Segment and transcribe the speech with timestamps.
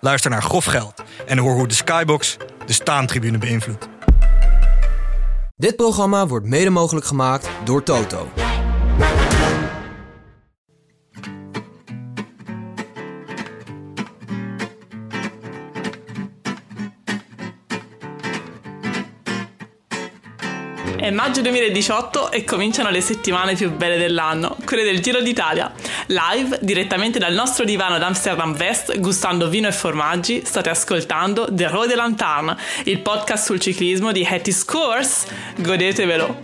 [0.00, 2.36] Luister naar Grof Geld en hoor hoe de Skybox
[2.66, 3.88] de staantribune beïnvloedt.
[5.56, 8.28] Dit programma wordt mede mogelijk gemaakt door Toto.
[20.96, 25.72] È maggio 2018 e cominciano le settimane più belle dell'anno, quelle del Giro d'Italia.
[26.10, 31.68] Live, direttamente dal nostro divano ad Amsterdam West, gustando vino e formaggi, state ascoltando The
[31.68, 35.26] Road Lanterne, il podcast sul ciclismo di Hattie Scores.
[35.54, 36.40] Godetevelo!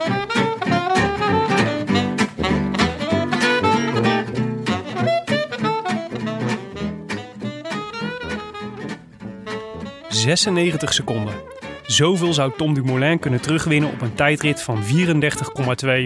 [10.12, 11.55] 96 seconden.
[11.86, 14.90] Zoveel zou Tom Dumoulin kunnen terugwinnen op een tijdrit van 34,2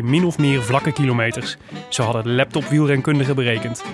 [0.02, 1.56] min of meer vlakke kilometers.
[1.88, 3.84] Zo hadden de laptop-wielrenkundigen berekend.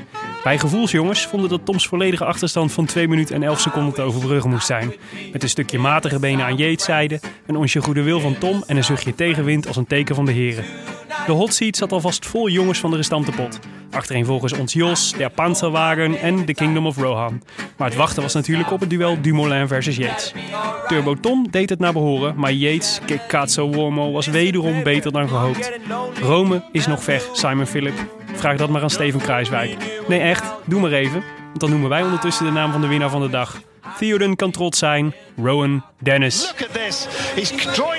[0.45, 4.51] Wij gevoelsjongens vonden dat Toms volledige achterstand van 2 minuten en 11 seconden te overbruggen
[4.51, 4.93] moest zijn.
[5.33, 8.77] Met een stukje matige benen aan Yates zijde, een onsje goede wil van Tom en
[8.77, 10.65] een zuchtje tegenwind als een teken van de heren.
[11.27, 13.59] De hot seat zat alvast vol jongens van de restante pot.
[13.91, 17.43] Achtereenvolgens ons Jos, der Panzerwagen en The Kingdom of Rohan.
[17.77, 20.33] Maar het wachten was natuurlijk op het duel Dumoulin versus Yates.
[20.87, 25.29] Turbo Tom deed het naar behoren, maar Yates, que cazzo uomo, was wederom beter dan
[25.29, 25.73] gehoopt.
[26.23, 27.95] Rome is nog ver, Simon Philip.
[28.35, 29.77] Vraag dat maar aan Steven Kruiswijk.
[30.09, 33.11] Nee echt, doe maar even, want dan noemen wij ondertussen de naam van de winnaar
[33.11, 33.61] van de dag.
[33.99, 36.55] Theoden kan trots zijn, Rowan Dennis.
[37.35, 37.51] He's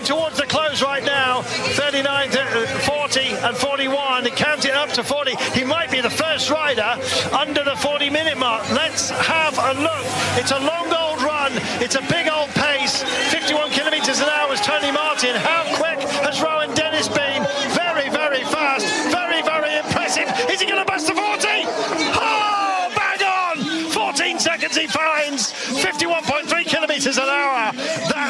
[0.03, 1.41] towards the close right now.
[1.41, 4.23] 39 to uh, 40 and 41.
[4.23, 5.35] He counting up to 40.
[5.57, 6.95] He might be the first rider
[7.33, 8.69] under the 40 minute mark.
[8.71, 10.05] Let's have a look.
[10.37, 11.51] It's a long old run.
[11.81, 13.03] It's a big old pace.
[13.33, 15.35] 51 kilometers an hour is Tony Martin.
[15.35, 17.43] How quick has Rowan Dennis been?
[17.73, 18.85] Very, very fast.
[19.11, 20.29] Very, very impressive.
[20.49, 21.25] Is he going to bust the 40?
[22.13, 23.91] Oh, bang on!
[23.91, 25.51] 14 seconds he finds.
[25.81, 27.73] 51.3 kilometers an hour.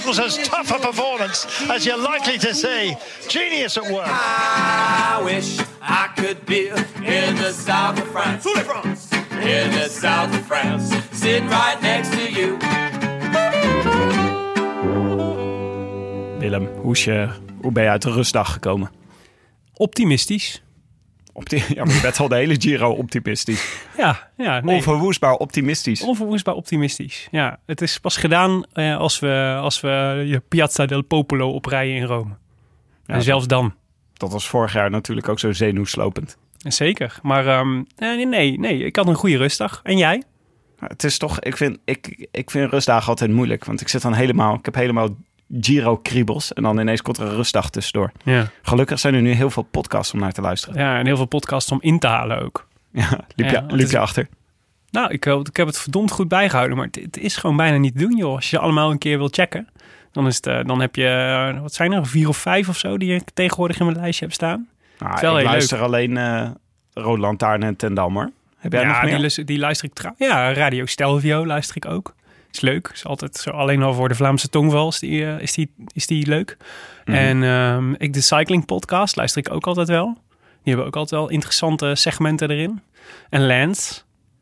[0.07, 2.95] Was as tough a performance as you're likely to see.
[3.28, 4.07] Genius at work.
[4.07, 8.45] I wish I could be in the south of France.
[9.31, 12.57] In the south of France, sitting right next to you.
[16.39, 17.29] Willem, hoe, is je,
[17.62, 18.91] hoe ben je uit de rustdag gekomen?
[19.74, 20.62] Optimistisch.
[21.45, 23.65] Ja, maar je bent al de hele Giro optimistisch.
[23.97, 24.75] Ja, ja nee.
[24.75, 26.01] Onverwoestbaar optimistisch.
[26.01, 27.27] Onverwoestbaar optimistisch.
[27.31, 31.95] Ja, het is pas gedaan eh, als, we, als we je Piazza del Popolo oprijden
[31.95, 32.35] in Rome.
[33.05, 33.73] en zelfs dan.
[34.13, 36.37] Dat was vorig jaar natuurlijk ook zo zenuwslopend.
[36.57, 37.19] Zeker.
[37.21, 39.79] Maar ehm, nee, nee, nee, ik had een goede rustdag.
[39.83, 40.23] En jij?
[40.79, 43.65] Het is toch, ik vind, ik, ik vind rustdagen altijd moeilijk.
[43.65, 45.09] Want ik zit dan helemaal, ik heb helemaal
[45.61, 46.53] Giro-kriebels.
[46.53, 48.11] En dan ineens komt er een rustdag tussendoor.
[48.23, 48.47] Ja.
[48.61, 50.79] Gelukkig zijn er nu heel veel podcasts om naar te luisteren.
[50.79, 52.67] Ja, en heel veel podcasts om in te halen ook.
[52.91, 54.27] Ja, liep, Ja, je, het liep is- je achter.
[54.91, 57.97] Nou, ik, ik heb het verdomd goed bijgehouden, maar het, het is gewoon bijna niet
[57.97, 58.35] te doen, joh.
[58.35, 59.67] Als je allemaal een keer wil checken,
[60.11, 61.07] dan, is het, eh, dan heb je,
[61.53, 64.25] eh, wat zijn er, vier of vijf of zo die ik tegenwoordig in mijn lijstje
[64.25, 64.67] heb staan.
[64.99, 66.49] Nou, wel ik heel luister alleen eh
[66.93, 68.31] Rode Lantaarn en Tendammer.
[68.57, 69.29] Heb jij nog meer?
[69.35, 70.13] die, die luister ik trouw.
[70.17, 72.15] Ja, Radio Stelvio luister ik ook.
[72.57, 72.90] Is leuk.
[72.94, 76.07] Is altijd zo, alleen al voor de Vlaamse tongval is die, eh, is die, is
[76.07, 76.57] die leuk.
[77.06, 77.18] Mhm.
[77.18, 80.06] En ehm, ik de Cycling Podcast luister ik ook altijd wel.
[80.63, 82.81] Die hebben ook altijd wel interessante segmenten erin.
[83.29, 84.01] En Lance,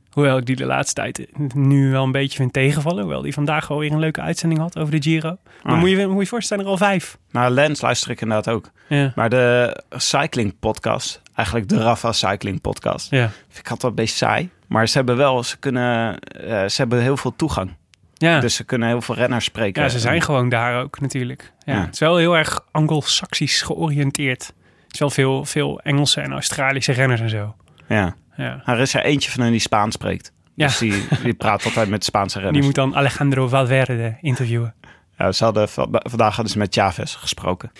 [0.09, 3.01] hoewel ik die de laatste tijd nu wel een beetje vind tegenvallen.
[3.03, 5.37] Hoewel die vandaag alweer een leuke uitzending had over de Giro.
[5.63, 5.79] Maar Ah.
[5.79, 7.17] moet, je, moet je voorstellen, er al vijf.
[7.31, 8.71] Nou, Lens luister ik inderdaad ook.
[8.89, 9.11] Ja.
[9.15, 13.29] Maar de cycling podcast, eigenlijk de Rafa Cycling podcast, Ja.
[13.47, 14.49] vind ik altijd wel een beetje saai.
[14.67, 17.73] Maar ze hebben wel, ze kunnen, eh, ze hebben heel veel toegang.
[18.17, 18.39] Ja.
[18.39, 19.81] Dus ze kunnen heel veel renners spreken.
[19.83, 21.53] ja, ze zijn En- gewoon daar ook natuurlijk.
[21.65, 21.73] Ja.
[21.73, 21.81] Ja.
[21.85, 24.45] Het is wel heel erg anglo-saxisch georiënteerd.
[24.83, 27.55] Het is wel veel, veel Engelse en Australische renners en zo.
[27.87, 28.15] Ja.
[28.37, 28.61] Ja.
[28.65, 30.31] Er is er eentje van hen die Spaans spreekt.
[30.53, 30.67] Ja.
[30.67, 32.65] Dus die, die praat altijd met Spaanse Die renners.
[32.65, 34.73] moet dan Alejandro Valverde interviewen.
[35.17, 37.71] Ja, ze hadden, va- vandaag hadden ze met Chavez gesproken.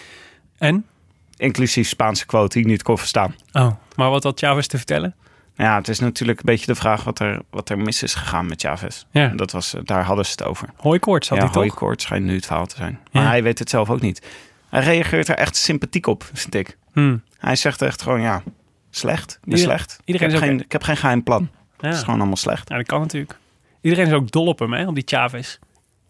[0.57, 0.85] En?
[1.37, 3.35] Inclusief Spaanse quote die ik niet kon verstaan.
[3.53, 5.15] Oh, maar wat had Chavez te vertellen?
[5.55, 8.45] Ja, het is natuurlijk een beetje de vraag wat er, wat er mis is gegaan
[8.45, 9.03] met Chavez.
[9.11, 9.27] Ja.
[9.27, 10.69] Dat was, eh, daar hadden ze het over.
[10.75, 11.61] Hooikoorts had ja, hij toch?
[11.63, 12.99] hooikoorts schijnt nu het verhaal te zijn.
[13.11, 13.29] Maar Ja.
[13.29, 14.21] hij weet het zelf ook niet.
[14.69, 16.77] Hij reageert er echt sympathiek op, vind ik.
[16.93, 17.23] Hmm.
[17.37, 18.43] Hij zegt echt gewoon, ja,
[18.89, 19.39] slecht.
[19.45, 19.99] Ieder- slecht.
[20.05, 21.49] iedereen ik, heb geen, ik heb geen geheim plan.
[21.79, 21.87] Ja.
[21.87, 22.69] Het is gewoon allemaal slecht.
[22.69, 23.37] ja, dat kan natuurlijk.
[23.81, 25.57] Iedereen is ook dol op hem, hè, op die Chavez.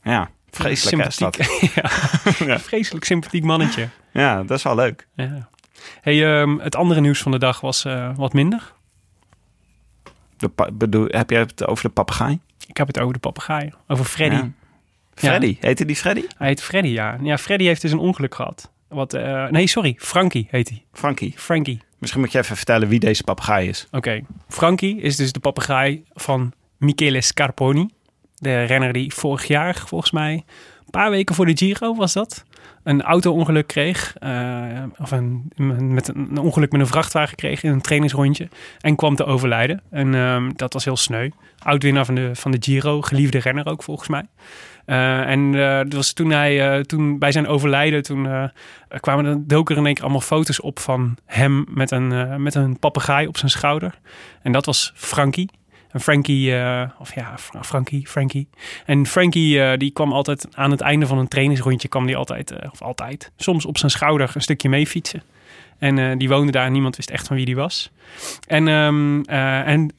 [0.02, 1.10] Ja, vreselijk hè.
[1.12, 1.72] Sympathiek.
[2.50, 2.60] ja.
[2.60, 3.88] Vreselijk sympathiek mannetje.
[4.14, 5.08] Ja, dat is wel leuk.
[5.16, 5.50] Ja.
[6.02, 8.74] Hey, ehm, het andere nieuws van de dag was eh, wat minder.
[10.38, 12.40] De bedoel, heb jij het over de papegaai?
[12.68, 13.74] Ik heb het over de papegaai.
[13.88, 14.36] Over Freddy.
[14.36, 14.52] Ja.
[15.16, 16.24] Freddy, heette die Freddy?
[16.38, 17.18] Hij heet Freddy, ja.
[17.22, 18.72] Ja, Freddy heeft dus een ongeluk gehad.
[18.88, 19.96] Wat, eh, nee, sorry.
[19.98, 20.84] Frankie heet hij.
[20.94, 21.34] Frankie.
[21.38, 21.82] Frankie.
[21.98, 23.88] Misschien moet je even vertellen wie deze papegaai is.
[23.92, 24.22] Oké.
[24.48, 27.90] Frankie is dus de papegaai van Michele Scarponi.
[28.36, 32.44] De renner die vorig jaar, volgens mij, een paar weken voor de Giro was dat.
[32.86, 34.16] Een auto-ongeluk kreeg.
[34.20, 35.52] eh, of een,
[35.94, 38.48] met een, ongeluk met een vrachtwagen kreeg in een trainingsrondje.
[38.80, 39.82] En kwam te overlijden.
[39.92, 41.30] En ehm, dat was heel sneu.
[41.60, 43.02] Oud-winnaar van de, van de Giro.
[43.02, 44.24] Geliefde renner ook, volgens mij.
[44.86, 48.44] Eh, en eh, dat was toen hij, eh, toen bij zijn overlijden, toen eh,
[49.00, 52.80] kwamen er in één keer allemaal foto's op van hem met een, eh, met een
[52.80, 54.00] papegaai op zijn schouder.
[54.42, 55.50] En dat was Frankie.
[55.96, 58.48] En Frankie, eh, of ja, Fra- Frankie, Frankie.
[58.86, 62.52] En Frankie, eh, die kwam altijd aan het einde van een trainingsrondje, kwam die altijd,
[62.52, 65.24] eh, of altijd, soms op zijn schouder een stukje mee fietsen.
[65.78, 67.92] En die woonde daar en niemand wist echt van wie die was.
[68.48, 69.92] En, ehm, eh, en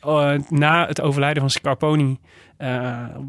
[0.48, 2.19] na het overlijden van Scarponi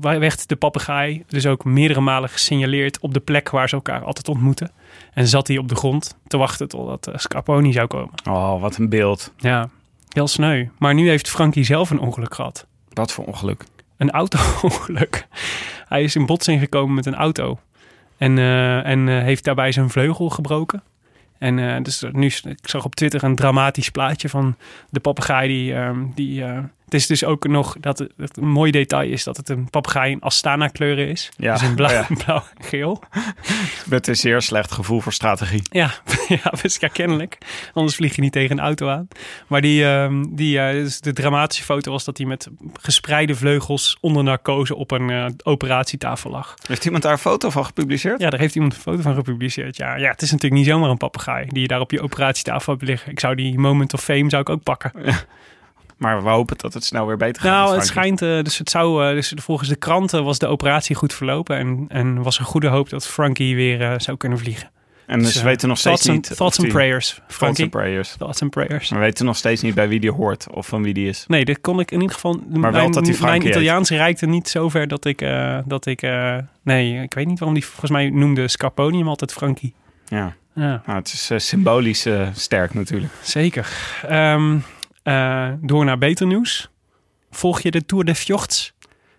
[0.01, 4.27] werd de papegaai dus ook meerdere malen gesignaleerd op de plek waar ze elkaar altijd
[4.27, 4.71] ontmoeten.
[5.13, 8.13] En zat hij op de grond te wachten totdat Scarponi zou komen.
[8.29, 9.33] Oh, wat een beeld.
[9.37, 9.69] Ja,
[10.17, 10.67] heel sneu.
[10.77, 12.67] Maar nu heeft Frankie zelf een ongeluk gehad.
[12.93, 13.63] Wat voor ongeluk.
[13.97, 15.27] Een auto-ongeluk.
[15.89, 17.59] Hij is in botsing gekomen met een auto.
[18.17, 20.83] En, eh, en eh, heeft daarbij zijn vleugel gebroken.
[21.37, 24.55] En eh, dus nu, ik zag op Twitter een dramatisch plaatje van
[24.89, 25.73] de papegaai die...
[25.73, 26.43] ehm, die
[26.87, 30.11] het is dus ook nog dat het, een mooi detail is dat het een papegaai
[30.11, 31.29] in Astana kleuren is.
[31.37, 32.07] Ja, Dus in blauw, ja.
[32.25, 33.03] blauw en geel.
[33.85, 35.61] Met een zeer slecht gevoel voor strategie.
[35.69, 35.91] Ja,
[36.43, 37.37] ja, dus ja, kennelijk.
[37.73, 39.07] Anders vlieg je niet tegen een auto aan.
[39.47, 42.47] Maar die, ehm, die, eh, dus de dramatische foto was dat hij met
[42.81, 46.53] gespreide vleugels onder narcose op een eh, operatietafel lag.
[46.67, 48.21] Heeft iemand daar een foto van gepubliceerd?
[48.21, 49.77] Ja, daar heeft iemand een foto van gepubliceerd.
[49.77, 52.73] Ja, ja het is natuurlijk niet zomaar een papegaai die je daar op je operatietafel
[52.73, 53.11] hebt liggen.
[53.11, 54.91] Ik zou die moment of fame zou ik ook pakken.
[55.97, 57.51] Maar we hopen dat het snel weer beter gaat.
[57.51, 60.95] Nou, het schijnt, eh, dus het zou, eh, dus volgens de kranten was de operatie
[60.95, 64.69] goed verlopen en, en was er goede hoop dat Frankie weer eh, zou kunnen vliegen.
[65.05, 66.35] En Dus, ze eh, weten nog steeds and- niet...
[66.37, 68.15] Thoughts and die- prayers, Thoughts and prayers.
[68.17, 68.89] Thoughts and prayers.
[68.89, 71.25] We weten nog steeds niet bij wie die hoort of van wie die is.
[71.27, 72.41] Nee, dit kon ik in ieder geval.
[72.49, 75.25] wel mijn, dat hij mijn Italiaans reikte niet zover dat ik.
[75.65, 76.01] dat ik
[76.63, 79.73] nee, ik weet niet waarom die volgens mij noemde Scarponi hem altijd Frankie.
[80.07, 83.13] Ja, Ja, nou, het is symbolisch sterk natuurlijk.
[83.21, 83.67] zeker.
[84.07, 84.57] Ehm,
[85.07, 86.69] eh, door naar beter nieuws.
[87.31, 88.73] Volg je de Tour de Fjords?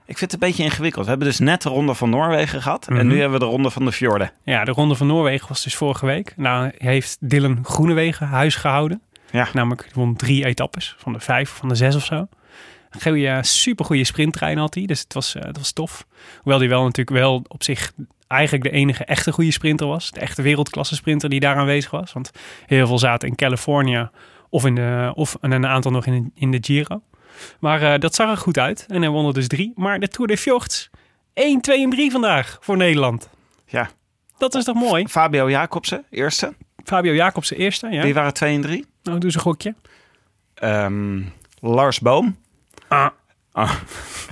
[0.06, 1.04] Ik vind het een beetje ingewikkeld.
[1.04, 2.88] We hebben dus net de ronde van Noorwegen gehad.
[2.88, 2.98] Mhm.
[2.98, 4.32] En nu hebben we de ronde van de fjorden.
[4.44, 6.32] Ja, de Ronde van Noorwegen was dus vorige week.
[6.36, 9.02] Nou, heeft Dylan Groenewegen huis gehouden.
[9.30, 9.48] Ja.
[9.52, 12.28] Namelijk won drie etappes van de vijf of van de zes of zo.
[12.90, 16.06] Een goede, supergoeie sprinttrein had hij, dus het was, eh, het was tof.
[16.36, 17.92] Hoewel hij wel natuurlijk wel op zich
[18.26, 20.10] eigenlijk de enige echte goede sprinter was.
[20.10, 22.12] De echte wereldklasse sprinter die daar aanwezig was.
[22.12, 22.30] Want
[22.66, 24.08] heel veel zaten in Californië
[24.48, 27.02] of, in de, of en een aantal nog in, in de Giro.
[27.60, 29.72] Maar eh, dat zag er goed uit en hij won er dus drie.
[29.76, 30.90] Maar de Tour de Fjords,
[31.34, 33.30] 1, 2 en 3 vandaag voor Nederland.
[33.66, 33.90] Ja.
[34.38, 35.08] Dat is toch mooi?
[35.08, 36.54] Fabio Jacobsen, eerste.
[36.84, 38.02] Fabio Jacobsen eerste, ja.
[38.02, 38.86] Die waren twee en drie.
[39.02, 39.74] Nou, doe eens een gokje.
[40.54, 41.20] Ehm,
[41.60, 42.36] Lars Boom.
[42.88, 43.08] Ah.
[43.52, 43.74] Ah.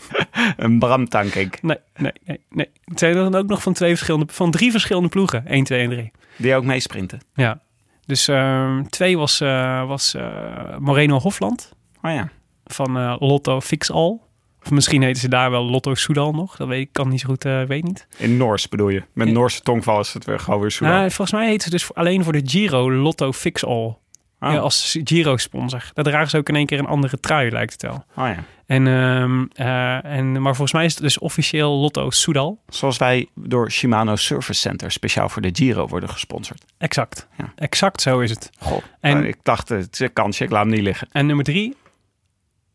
[0.56, 1.62] een Bram Tankink.
[1.62, 2.70] Nee, nee, nee, nee.
[2.84, 5.46] Het zijn dan ook nog van, twee verschillende, van drie verschillende ploegen.
[5.46, 6.12] 1, 2 en 3.
[6.36, 7.20] Die ook meesprinten.
[7.34, 7.60] Ja.
[8.06, 11.72] Dus ehm, twee was, eh, was eh, Moreno Hofland
[12.02, 12.28] Oh ja.
[12.64, 14.18] van eh, Lotto Fix All.
[14.62, 16.56] Of misschien heten ze daar wel Lotto Soudal nog.
[16.56, 18.06] Dat weet ik kan niet zo goed, weet niet.
[18.16, 19.02] In Noors bedoel je.
[19.12, 19.28] Met.
[19.28, 20.98] Noorse tongval is het weer gewoon weer Soudal.
[20.98, 23.96] Nou, volgens mij heet ze dus alleen voor de Giro Lotto Fix All.
[24.40, 24.52] Oh.
[24.52, 25.90] Ja, als Giro-sponsor.
[25.94, 28.04] Daar dragen ze ook in één keer een andere trui, lijkt het wel.
[28.16, 28.44] Oh ja.
[28.66, 32.62] En, ehm, eh, en, maar volgens mij is het dus officieel Lotto Soudal.
[32.68, 36.64] Zoals wij door Shimano Service Center speciaal voor de Giro worden gesponsord.
[36.78, 37.26] Exact.
[37.38, 37.52] Ja.
[37.56, 38.50] Exact zo is het.
[38.58, 38.78] Goh.
[39.00, 41.08] En- En, ik dacht, het is een kansje, ik laat hem niet liggen.
[41.12, 41.76] En nummer drie,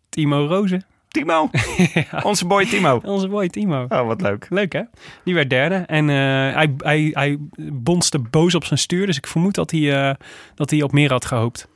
[0.09, 0.85] Timo Rozen.
[1.11, 1.49] Timo,
[2.23, 3.01] onze boy Timo.
[3.03, 3.85] Onze boy Timo.
[3.89, 4.47] Oh, wat leuk.
[4.49, 4.81] Leuk hè?
[5.23, 5.75] Die werd derde.
[5.75, 6.15] En eh,
[6.55, 7.37] hij, hij, hij
[7.71, 9.05] bonste boos op zijn stuur.
[9.05, 10.15] Dus ik vermoed dat hij, eh,
[10.55, 11.67] dat hij op meer had gehoopt.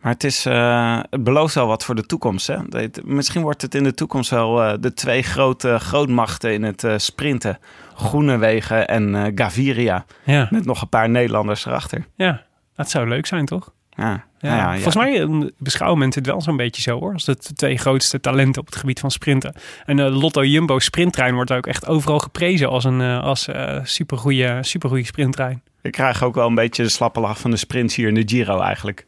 [0.00, 2.46] Maar het, is, eh, het belooft wel wat voor de toekomst.
[2.46, 2.56] Hè?
[3.04, 7.58] Misschien wordt het in de toekomst wel de twee grote grootmachten in het sprinten.
[7.94, 10.04] Groenewegen en Gaviria.
[10.24, 10.48] Ja.
[10.50, 12.06] Met nog een paar Nederlanders erachter.
[12.14, 12.42] ja,
[12.74, 13.72] dat zou leuk zijn toch?
[13.90, 14.56] Ja, Ja.
[14.56, 14.74] Nou ja.
[14.74, 15.28] Volgens mij eh,
[15.58, 17.12] beschouwen mensen het wel zo'n beetje zo hoor.
[17.12, 19.54] Als de twee grootste talenten op het gebied van sprinten.
[19.86, 23.78] En de Lotto Jumbo sprinttrein wordt ook echt overal geprezen als een eh, als, eh
[23.82, 25.62] supergoeie, supergoeie sprinttrein.
[25.82, 28.22] Ik krijg ook wel een beetje de slappe lach van de sprints hier in de
[28.26, 29.06] Giro eigenlijk.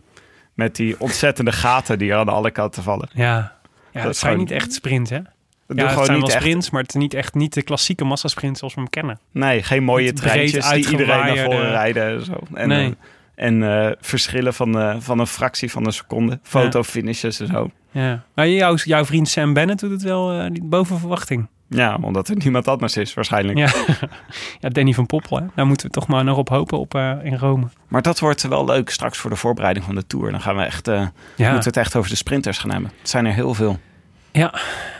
[0.55, 3.09] Met die ontzettende gaten die er aan alle kanten vallen.
[3.15, 3.53] Ja,
[3.93, 5.19] ja dat, zijn gewoon- niet echt sprints hè?
[5.67, 6.43] We Ja, het zijn niet wel echt...
[6.45, 9.19] sprints, maar het is niet echt niet de klassieke massasprint zoals we hem kennen.
[9.31, 12.05] Nee, geen mooie treintjes die iedereen naar voren rijden.
[12.19, 12.39] En, zo.
[12.55, 12.87] en, Nee.
[12.87, 12.93] eh,
[13.43, 16.39] en eh, verschillen van, eh, van een fractie van een seconde.
[16.43, 17.71] Fotofinishes en zo.
[17.91, 18.23] Ja.
[18.35, 21.49] Maar jouw, jouw vriend Sam Bennett doet het wel eh, niet boven verwachting.
[21.69, 23.59] Ja, omdat er niemand anders is waarschijnlijk.
[23.59, 23.71] Ja.
[24.61, 25.45] ja, Danny van Poppel, hè?
[25.55, 27.67] daar moeten we toch maar nog op hopen op, in Rome.
[27.89, 30.31] Maar dat wordt wel leuk straks voor de voorbereiding van de Tour.
[30.31, 31.07] Dan gaan we echt, eh, Ja.
[31.37, 32.91] moeten we het echt over de sprinters gaan hebben.
[32.99, 33.79] Het zijn er heel veel.
[34.33, 34.55] Ja,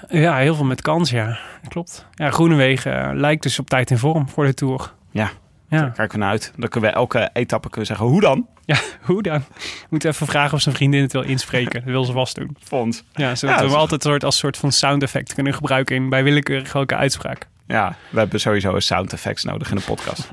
[0.09, 1.39] ja, heel veel met kans, ja.
[1.69, 2.07] Klopt.
[2.15, 4.93] Ja, Groenewegen lijkt dus op tijd in vorm voor de Tour.
[5.11, 5.31] Ja.
[5.73, 6.53] Ja, Daar kijken we naar uit.
[6.57, 8.47] Dan kunnen we elke etappe kunnen zeggen, hoe dan?
[8.65, 9.39] ja hoe dan?
[9.59, 11.81] We moeten even vragen of zijn vriendin het wil inspreken.
[11.81, 12.57] Dat wil ze vast doen.
[12.65, 13.05] Fons.
[13.15, 16.09] Ja, zodat Ja, we altijd een soort, als soort van sound effect kunnen gebruiken in,
[16.09, 17.49] bij willekeurig welke uitspraak.
[17.67, 20.29] Ja, we hebben sowieso een sound effects nodig in de podcast.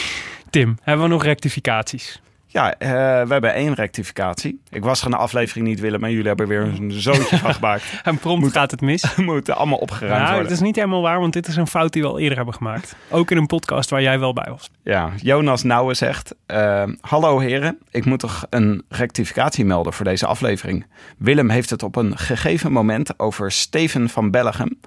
[0.50, 2.20] Tim, hebben we nog rectificaties?
[2.54, 2.88] Ja, eh,
[3.26, 4.60] we hebben één rectificatie.
[4.70, 7.84] Ik was er een aflevering niet willen, maar jullie hebben weer een zootje van gemaakt.
[8.02, 9.16] En prompt Moet- gaat het mis.
[9.16, 10.42] Moeten allemaal opgeruimd Nou, worden.
[10.44, 12.54] het is niet helemaal waar, want dit is een fout die we al eerder hebben
[12.54, 12.96] gemaakt.
[13.10, 14.70] Ook in een podcast waar jij wel bij was.
[14.82, 16.34] Ja, Jonas Nouwen zegt...
[16.46, 20.86] eh, Hallo heren, ik moet toch een rectificatie melden voor deze aflevering.
[21.18, 24.80] Willem heeft het op een gegeven moment over Steven van Bellegem...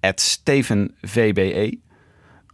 [0.00, 1.78] at Steven VBE...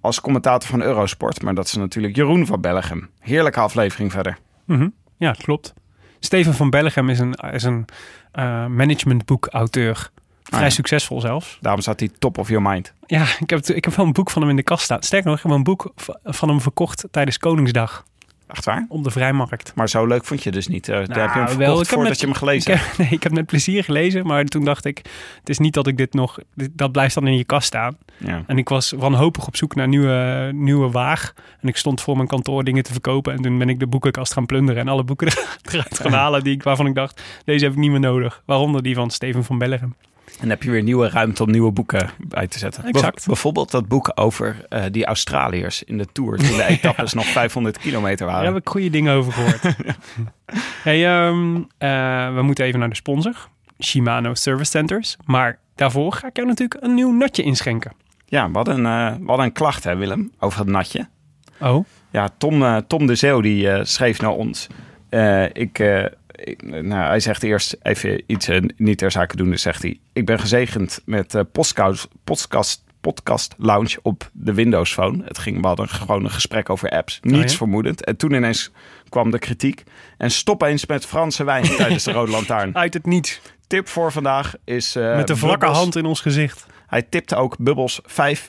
[0.01, 1.43] als commentator van Eurosport.
[1.43, 3.11] Maar dat is natuurlijk Jeroen van Bellegem.
[3.21, 4.39] Heerlijke aflevering verder.
[4.67, 4.89] Mhm.
[5.17, 5.75] Ja, klopt.
[6.21, 7.85] Steven van Bellegem is een, is een
[8.33, 10.11] eh, managementboekauteur.
[10.43, 10.71] Vrij Ah, ja.
[10.75, 11.59] succesvol zelfs.
[11.61, 12.93] Daarom staat hij top of your mind.
[13.07, 15.03] Ja, ik heb, ik heb wel een boek van hem in de kast staan.
[15.03, 15.93] Sterker nog, ik heb een boek
[16.25, 18.05] van hem verkocht tijdens Koningsdag
[18.47, 18.87] Echt waar?
[18.89, 19.73] op de Vrijmarkt.
[19.75, 20.89] Maar zo leuk vond je dus niet.
[20.89, 22.73] Eh, daar heb je hem Nou, verkocht wel, ik heb voordat met- je hem gelezen
[22.73, 22.89] Ik hebt.
[22.91, 24.97] heb, nee, ik heb met plezier gelezen, maar toen dacht ik...
[25.39, 26.39] het is niet dat ik dit nog...
[26.55, 27.97] dit- dat blijft dan in je kast staan.
[28.19, 28.43] Ja.
[28.47, 31.33] En ik was wanhopig op zoek naar nieuwe, nieuwe waag.
[31.61, 33.33] En ik stond voor mijn kantoor dingen te verkopen.
[33.33, 35.29] En toen ben ik de boekenkast gaan plunderen en alle boeken
[35.71, 38.43] eruit gaan halen die ik, waarvan ik dacht, deze heb ik niet meer nodig.
[38.45, 39.95] Waaronder die van Steven van Bellegem.
[40.37, 42.85] En dan heb je weer nieuwe ruimte om nieuwe boeken bij te zetten.
[42.85, 43.15] Exact.
[43.15, 46.37] Bijv- bijvoorbeeld dat boek over eh, die Australiërs in de Tour.
[46.39, 48.53] Toen de etappes nog 500 kilometer Daar waren.
[48.53, 49.77] heb ik goede dingen over gehoord.
[50.83, 53.49] hey, ehm, eh, we moeten even naar de sponsor.
[53.83, 55.17] Shimano Service Centers.
[55.25, 57.93] Maar daarvoor ga ik jou natuurlijk een nieuw natje inschenken.
[58.27, 61.09] Ja, hadden, een, eh, hadden een klacht hè Willem, over het natje.
[61.61, 64.67] Oh, Ja, Tom, eh, Tom de Zeeuw die eh, schreef naar ons.
[65.09, 66.15] Eh, ik, eh, ik-
[66.65, 69.51] nou, hij zegt eerst even iets eh, niet ter zake doen.
[69.51, 74.93] Dus zegt hij, ik ben gezegend met eh podcast, podcast, podcast Lounge op de Windows
[74.93, 75.25] Phone.
[75.25, 77.19] Het ging, we hadden gewoon een gesprek over apps.
[77.23, 77.57] Niets Oh ja?
[77.57, 78.05] vermoedend.
[78.05, 78.71] En toen ineens
[79.09, 79.83] kwam de kritiek.
[80.19, 82.77] En stop eens met Franse wijn tijdens de Rode Lantaarn.
[82.77, 83.41] uit het niets.
[83.67, 84.97] Tip voor vandaag is...
[84.97, 86.67] eh, Met de vlakke hand in ons gezicht.
[86.87, 88.01] Hij tipte ook Bubbles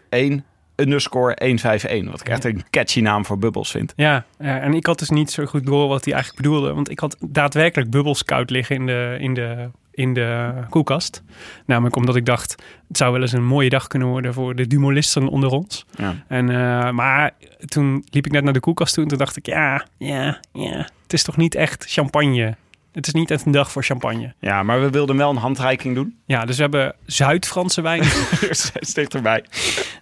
[0.10, 0.44] 51
[0.78, 2.12] underscore 151.
[2.12, 3.94] Wat ik echt een catchy naam voor Bubbles vind.
[3.96, 6.74] Ja, ja, en ik had dus niet zo goed door wat hij eigenlijk bedoelde.
[6.74, 11.24] Want ik had daadwerkelijk bubbels koud liggen in de, in de, in de koelkast.
[11.66, 12.56] Namelijk omdat ik dacht,
[12.88, 15.86] het zou wel eens een mooie dag kunnen worden voor de dumolisten onder ons.
[15.96, 16.16] Ja.
[16.28, 17.32] En, eh, maar
[17.66, 20.88] toen liep ik net naar de koelkast toe en toen dacht ik, ja, ja, ja.
[21.04, 22.56] Het is toch niet echt champagne.
[22.98, 24.34] Het is niet echt een dag voor champagne.
[24.40, 26.16] Ja, maar we wilden wel een handreiking doen.
[26.26, 28.04] Ja, dus we hebben Zuid-Franse wijn.
[28.50, 29.46] Steeds dichterbij.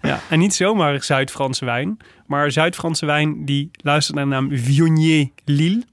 [0.02, 1.98] Ja, en niet zomaar Zuid-Franse wijn,
[2.28, 5.84] maar Zuid-Franse wijn die luistert naar de naam Viognier Lille.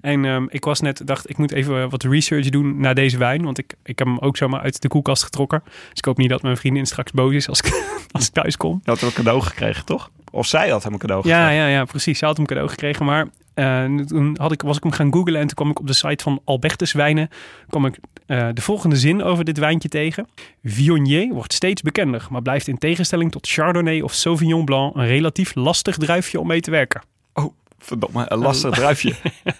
[0.00, 3.42] En ehm, ik was net, dacht ik moet even wat research doen naar deze wijn,
[3.42, 5.62] want ik, ik heb hem ook zomaar uit de koelkast getrokken.
[5.64, 7.72] Dus ik hoop niet dat mijn vriendin straks boos is als ik,
[8.10, 8.80] als ik thuis kom.
[8.84, 10.10] Je had een cadeau gekregen, toch?
[10.30, 11.64] Of zij had hem een cadeau Ja, gekregen.
[11.64, 12.18] ja, ja, precies.
[12.18, 15.34] Ze had hem cadeau gekregen, maar eh, toen had ik, was ik hem gaan googlen
[15.40, 17.28] en toen kwam ik op de site van Albertus Wijnen,
[17.68, 20.28] kwam ik eh, de volgende zin over dit wijntje tegen.
[20.64, 25.54] Viognier wordt steeds bekender, maar blijft in tegenstelling tot Chardonnay of Sauvignon Blanc een relatief
[25.54, 27.02] lastig druifje om mee te werken.
[27.34, 28.24] Oh, verdomme.
[28.28, 29.14] Een lastig druifje.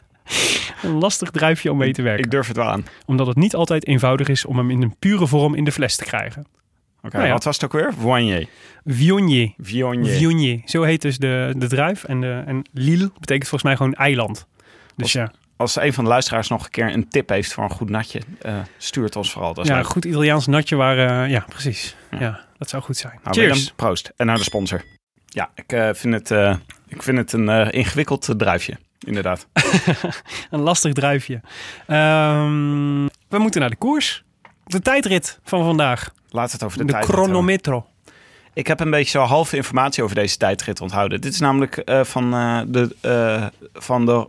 [0.83, 2.25] Een lastig druifje om mee te werken.
[2.25, 2.85] Ik durf het wel aan.
[3.07, 5.97] Omdat het niet altijd eenvoudig is om hem in een pure vorm in de fles
[5.97, 6.47] te krijgen.
[7.03, 7.33] Nou ja.
[7.33, 7.93] wat was het ook weer?
[7.99, 8.49] Voignier.
[8.85, 9.53] Viognier.
[9.59, 10.17] Viognier.
[10.17, 10.61] Viognier.
[10.65, 12.05] Zo heet dus de, de druif.
[12.05, 14.47] En, de, en Lille betekent volgens mij gewoon eiland.
[14.97, 17.65] Dus Als- ja, Als een van de luisteraars nog een keer een tip heeft voor
[17.65, 19.55] een goed natje, eh stuur het ons vooral.
[19.55, 19.85] Dat is ja leuk.
[19.85, 21.25] een goed Italiaans natje waar...
[21.25, 21.97] eh, ja, precies.
[22.11, 22.19] Ja.
[22.21, 22.41] Ja.
[22.59, 23.19] dat zou goed zijn.
[23.25, 23.73] Nou, Cheers.
[23.77, 24.13] Proost.
[24.17, 24.83] En naar de sponsor.
[25.27, 28.77] Ja, ik, eh, vind, het, ik vind het een ingewikkeld druifje.
[29.07, 29.47] Inderdaad.
[30.51, 31.41] Een lastig druifje.
[31.87, 34.25] Ehm, we moeten naar de koers.
[34.65, 36.11] De tijdrit van vandaag.
[36.31, 37.25] Laat het over de, De, tijd hebben.
[37.25, 37.87] chronometro.
[38.53, 41.21] Ik heb een beetje zo halve informatie over deze tijdrit onthouden.
[41.21, 44.29] Dit is namelijk eh, van, eh, de, eh, van de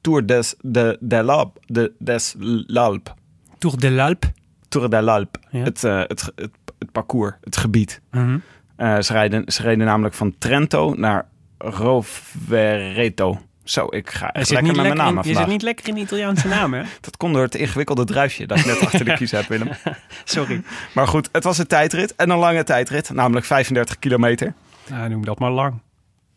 [0.00, 2.34] Tour des, de, de Lab, de, des
[2.66, 3.14] Lalp.
[3.58, 4.32] Tour de l'Alpe.
[4.68, 5.38] Tour de l'Alp.
[5.50, 5.62] Ja.
[5.62, 8.00] Het, het, het, het parcours, het gebied.
[8.10, 8.38] Mhm.
[8.76, 11.28] Ze, rijden, ze reden namelijk van Trento naar
[11.58, 13.38] Rovereto.
[13.68, 16.00] Zo, ik ga echt lekker met mijn lekker in, je zit niet lekker in de
[16.00, 16.82] Italiaanse naam, hè?
[17.00, 19.68] Dat komt door het ingewikkelde druifje dat ik net achter de kies heb, Willem.
[20.24, 20.62] Sorry.
[20.92, 24.54] Maar goed, het was een tijdrit en een lange tijdrit, namelijk 35 kilometer.
[24.86, 25.80] Nou, noem dat maar lang.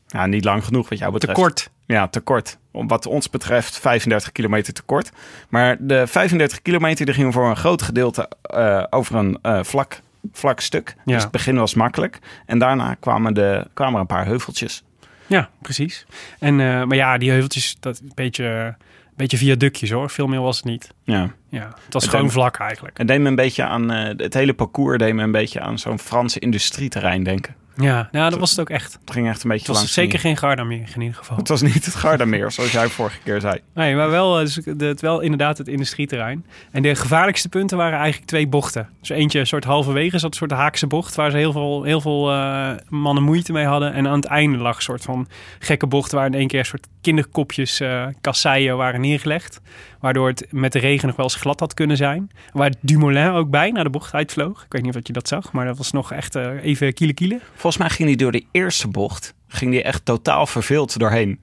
[0.07, 1.39] Ja, niet lang genoeg wat jou Te betreft.
[1.39, 1.69] kort.
[1.85, 2.57] Ja, te kort.
[2.71, 5.11] Om wat ons betreft 35 kilometer te kort.
[5.50, 10.01] Maar de 35 kilometer die gingen voor een groot gedeelte eh, over een eh, vlak,
[10.33, 10.95] vlak stuk.
[11.05, 11.13] Ja.
[11.13, 12.19] Dus het begin was makkelijk.
[12.45, 14.83] En daarna kwamen, de, kwamen er een paar heuveltjes.
[15.31, 16.05] Ja, precies.
[16.39, 18.75] En, eh, maar ja, die heuveltjes, dat een beetje, een
[19.15, 20.09] beetje viaductjes hoor.
[20.09, 20.89] Veel meer was het niet.
[21.03, 21.29] Ja.
[21.50, 22.97] Ja, het was Het gewoon deed- vlak eigenlijk.
[22.97, 25.79] Het deed me een beetje aan, eh, het hele parcours deed me een beetje aan
[25.79, 27.55] zo'n Franse industrieterrein denken.
[27.75, 28.94] Ja, nou, dat was het ook echt.
[28.94, 29.94] Het ging echt een beetje Het was langs.
[29.94, 31.38] zeker geen Gardameer in ieder geval.
[31.38, 33.60] Het was niet het Gardameer, zoals jij vorige keer zei.
[33.74, 36.46] Nee, maar wel, eh, dus het wel inderdaad het industrieterrein.
[36.72, 38.90] En de gevaarlijkste punten waren eigenlijk twee bochten.
[39.00, 41.16] Dus eentje een soort halverwege zat een soort haakse bocht...
[41.16, 43.94] waar ze heel veel, heel veel eh, mannen moeite mee hadden.
[43.94, 45.28] En aan het einde lag een soort van
[45.60, 46.12] gekke bocht...
[46.12, 49.62] waar in één keer een soort kinderkopjes eh kasseien waren neergelegd.
[50.01, 52.31] Waardoor het met de regen nog wel eens glad had kunnen zijn.
[52.53, 54.63] Waar Dumoulin ook bij naar de bocht uitvloog.
[54.63, 57.13] Ik weet niet of je dat zag, maar dat was nog echt eh, even kiele
[57.13, 57.39] kiele.
[57.51, 61.39] Volgens mij ging hij door de eerste bocht, ging hij echt totaal verveeld doorheen.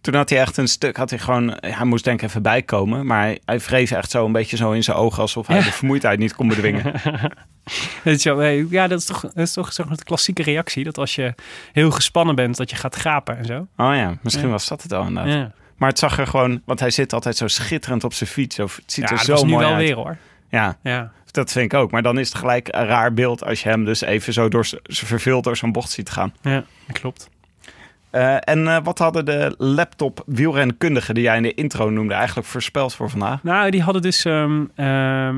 [0.00, 3.06] Toen had hij echt een stuk, had hij gewoon, hij moest denk ik even bijkomen.
[3.06, 5.64] Maar hij, hij wreef echt zo een beetje zo in zijn ogen alsof hij Ja.
[5.64, 6.92] de vermoeidheid niet kon bedwingen.
[8.04, 8.40] Dat is wel-
[8.70, 10.84] Ja, dat is toch, dat is toch zeg maar, de klassieke reactie.
[10.84, 11.34] Dat als je
[11.72, 13.58] heel gespannen bent, dat je gaat gapen en zo.
[13.76, 14.50] Oh ja, misschien Ja.
[14.50, 15.32] was dat het al inderdaad.
[15.32, 18.54] Ja, Maar het zag er gewoon, want hij zit altijd zo schitterend op zijn fiets.
[18.56, 19.86] Zo, het ziet ja er dat zo was nu mooi wel uit.
[19.86, 20.16] weer hoor.
[20.48, 21.12] Ja, Ja.
[21.30, 21.90] dat vind ik ook.
[21.90, 24.66] Maar dan is het gelijk een raar beeld als je hem dus even zo door
[24.82, 26.34] verveeld door zo'n bocht ziet gaan.
[26.42, 27.28] ja, dat klopt.
[28.10, 32.46] Eh, en eh, wat hadden de laptop wielrenkundigen die jij in de intro noemde eigenlijk
[32.46, 33.42] voorspeld voor vandaag?
[33.42, 35.30] Nou, die hadden dus, eh,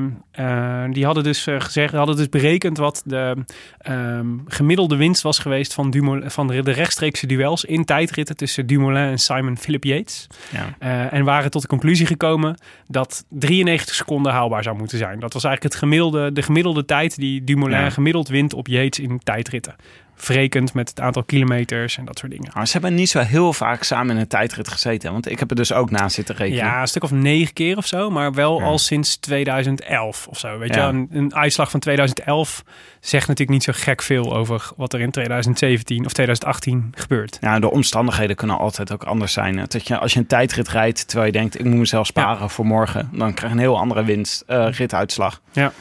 [0.89, 3.35] die hadden dus gezegd, hadden dus berekend wat de
[3.77, 9.09] ehm, gemiddelde winst was geweest van, Dumoulin, van de, rechtstreekse duels in tijdritten tussen Dumoulin
[9.09, 10.27] en Simon Philip Yates.
[10.51, 11.09] Ja.
[11.09, 15.19] En waren tot de conclusie gekomen dat 93 seconden haalbaar zou moeten zijn.
[15.19, 17.89] Dat was eigenlijk het gemiddelde, de gemiddelde tijd die Dumoulin Ja.
[17.89, 19.75] gemiddeld wint op Yates in tijdritten.
[20.15, 22.51] Verrekend met het aantal kilometers en dat soort dingen.
[22.53, 25.11] Maar ze hebben niet zo heel vaak samen in een tijdrit gezeten.
[25.11, 26.63] Want ik heb er dus ook naast zitten rekenen.
[26.65, 28.65] Ja, een stuk of negen keer of zo, maar wel Ja.
[28.65, 30.57] al sinds 2011 of zo.
[30.57, 30.87] Weet Ja.
[30.87, 32.63] je, een, een uitslag van 2011
[32.99, 37.37] zegt natuurlijk niet zo gek veel over wat er in 2017 of 2018 gebeurt.
[37.41, 39.55] Ja, de omstandigheden kunnen altijd ook anders zijn.
[39.67, 41.59] Dat je, als je een tijdrit rijdt terwijl je denkt...
[41.59, 43.09] ik moet mezelf sparen voor morgen...
[43.11, 45.41] dan krijg je een heel andere winst, eh, rituitslag.
[45.51, 45.71] Ja.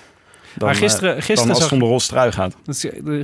[0.54, 2.56] Dan, maar gisteren, eh, gisteren, dan als het om de gaat.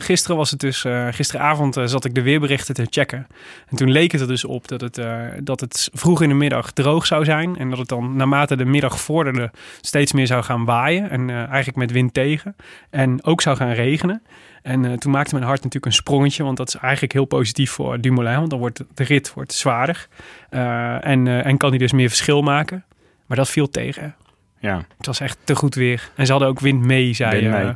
[0.03, 3.27] gisteren was het dus, eh, gisteravond eh, zat ik de weerberichten te checken.
[3.67, 5.01] En toen leek het er dus op dat het,
[5.43, 7.57] dat het vroeg in de middag droog zou zijn.
[7.57, 11.11] En dat het dan naarmate de middag vorderde steeds meer zou gaan waaien.
[11.11, 12.57] En eigenlijk met wind tegen.
[12.91, 14.23] En ook zou gaan regenen.
[14.63, 16.43] En toen maakte mijn hart natuurlijk een sprongetje.
[16.43, 18.37] Want dat is eigenlijk heel positief voor Dumoulin.
[18.37, 20.09] Want dan wordt de rit wordt zwaarder.
[20.51, 22.85] En, en kan hij dus meer verschil maken.
[23.27, 24.15] Maar dat viel tegen.
[24.61, 24.85] Ja.
[24.97, 26.11] Het was echt te goed weer.
[26.15, 27.75] En ze hadden ook wind mee, zei eh,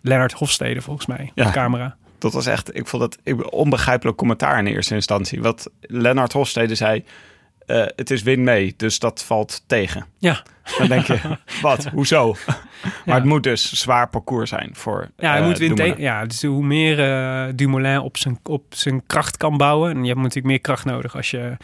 [0.00, 1.32] Lennart Hofstede volgens mij.
[1.34, 1.44] Ja.
[1.44, 1.96] De camera.
[2.18, 5.42] Dat was echt, ik vond dat onbegrijpelijk commentaar in eerste instantie.
[5.42, 7.04] Wat Lennart Hofstede zei,
[7.70, 10.04] eh, het is win mee, dus dat valt tegen.
[10.18, 10.42] Ja.
[10.78, 11.18] Dan denk je,
[11.62, 12.36] wat, hoezo?
[13.04, 15.86] Maar het moet dus zwaar parcours zijn voor Ja, hij eh, moet Dumoulin.
[15.86, 16.02] tegen.
[16.02, 19.90] Ja, dus hoe meer eh, Dumoulin op zijn, op zijn kracht kan bouwen.
[19.90, 21.56] En je hebt natuurlijk meer kracht nodig als je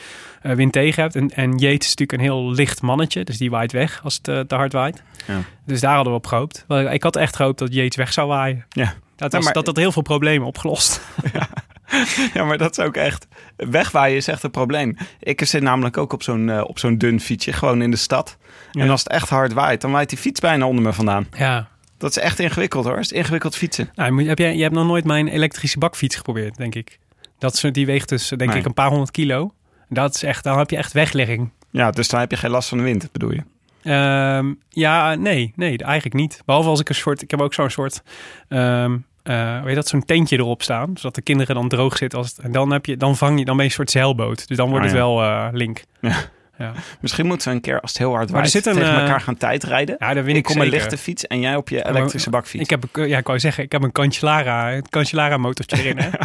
[0.42, 1.16] wind tegen hebt.
[1.16, 3.24] En, en Yates is natuurlijk een heel licht mannetje.
[3.24, 5.02] Dus die waait weg als het te hard waait.
[5.26, 5.38] Ja.
[5.66, 6.64] Dus daar hadden we op gehoopt.
[6.90, 8.64] Ik had echt gehoopt dat Yates weg zou waaien.
[8.68, 8.94] Ja.
[9.16, 11.00] Dat, Ja, was, maar- dat had heel veel problemen opgelost.
[11.32, 11.48] Ja,
[12.46, 13.26] maar dat is ook echt...
[13.56, 14.96] Wegwaaien is echt een probleem.
[15.20, 18.36] Ik zit namelijk ook op zo'n eh, op zo'n dun fietsje, gewoon in de stad.
[18.72, 18.90] En Ja.
[18.90, 21.26] als het echt hard waait, dan waait die fiets bijna onder me vandaan.
[21.36, 21.68] Ja.
[21.98, 22.96] Dat is echt ingewikkeld hoor.
[22.96, 23.90] Het is ingewikkeld fietsen.
[23.94, 26.98] Nou, heb jij, je hebt nog nooit mijn elektrische bakfiets geprobeerd, denk ik.
[27.38, 28.58] Dat is, die weegt dus, denk Nee.
[28.58, 29.52] ik, een paar honderd kilo.
[29.88, 31.50] Dat is echt, dan heb je echt weglegging.
[31.70, 33.42] Ja, dus dan heb je geen last van de wind, bedoel je?
[33.82, 36.42] Ehm, ja, nee, nee, eigenlijk niet.
[36.44, 38.02] Behalve als ik een soort, ik heb ook zo'n soort,
[38.48, 42.18] ehm eh, weet je dat, zo'n tentje erop staan, zodat de kinderen dan droog zitten.
[42.18, 44.48] Als het, en dan heb je, dan vang je, dan ben je een soort zeilboot.
[44.48, 45.82] Dus dan wordt Ah, het wel eh, link.
[46.00, 46.16] Ja.
[46.58, 46.72] Ja.
[47.00, 49.96] Misschien moeten we een keer, als het heel hard waait, tegen eh, elkaar gaan tijdrijden.
[49.98, 52.64] Ja, win ik ik op mijn lichte fiets en jij op je elektrische bakfiets.
[52.64, 55.98] Ik heb, ja, ik wou zeggen, ik heb een Cancellara, een Cancellara motortje erin.
[55.98, 56.08] Hè?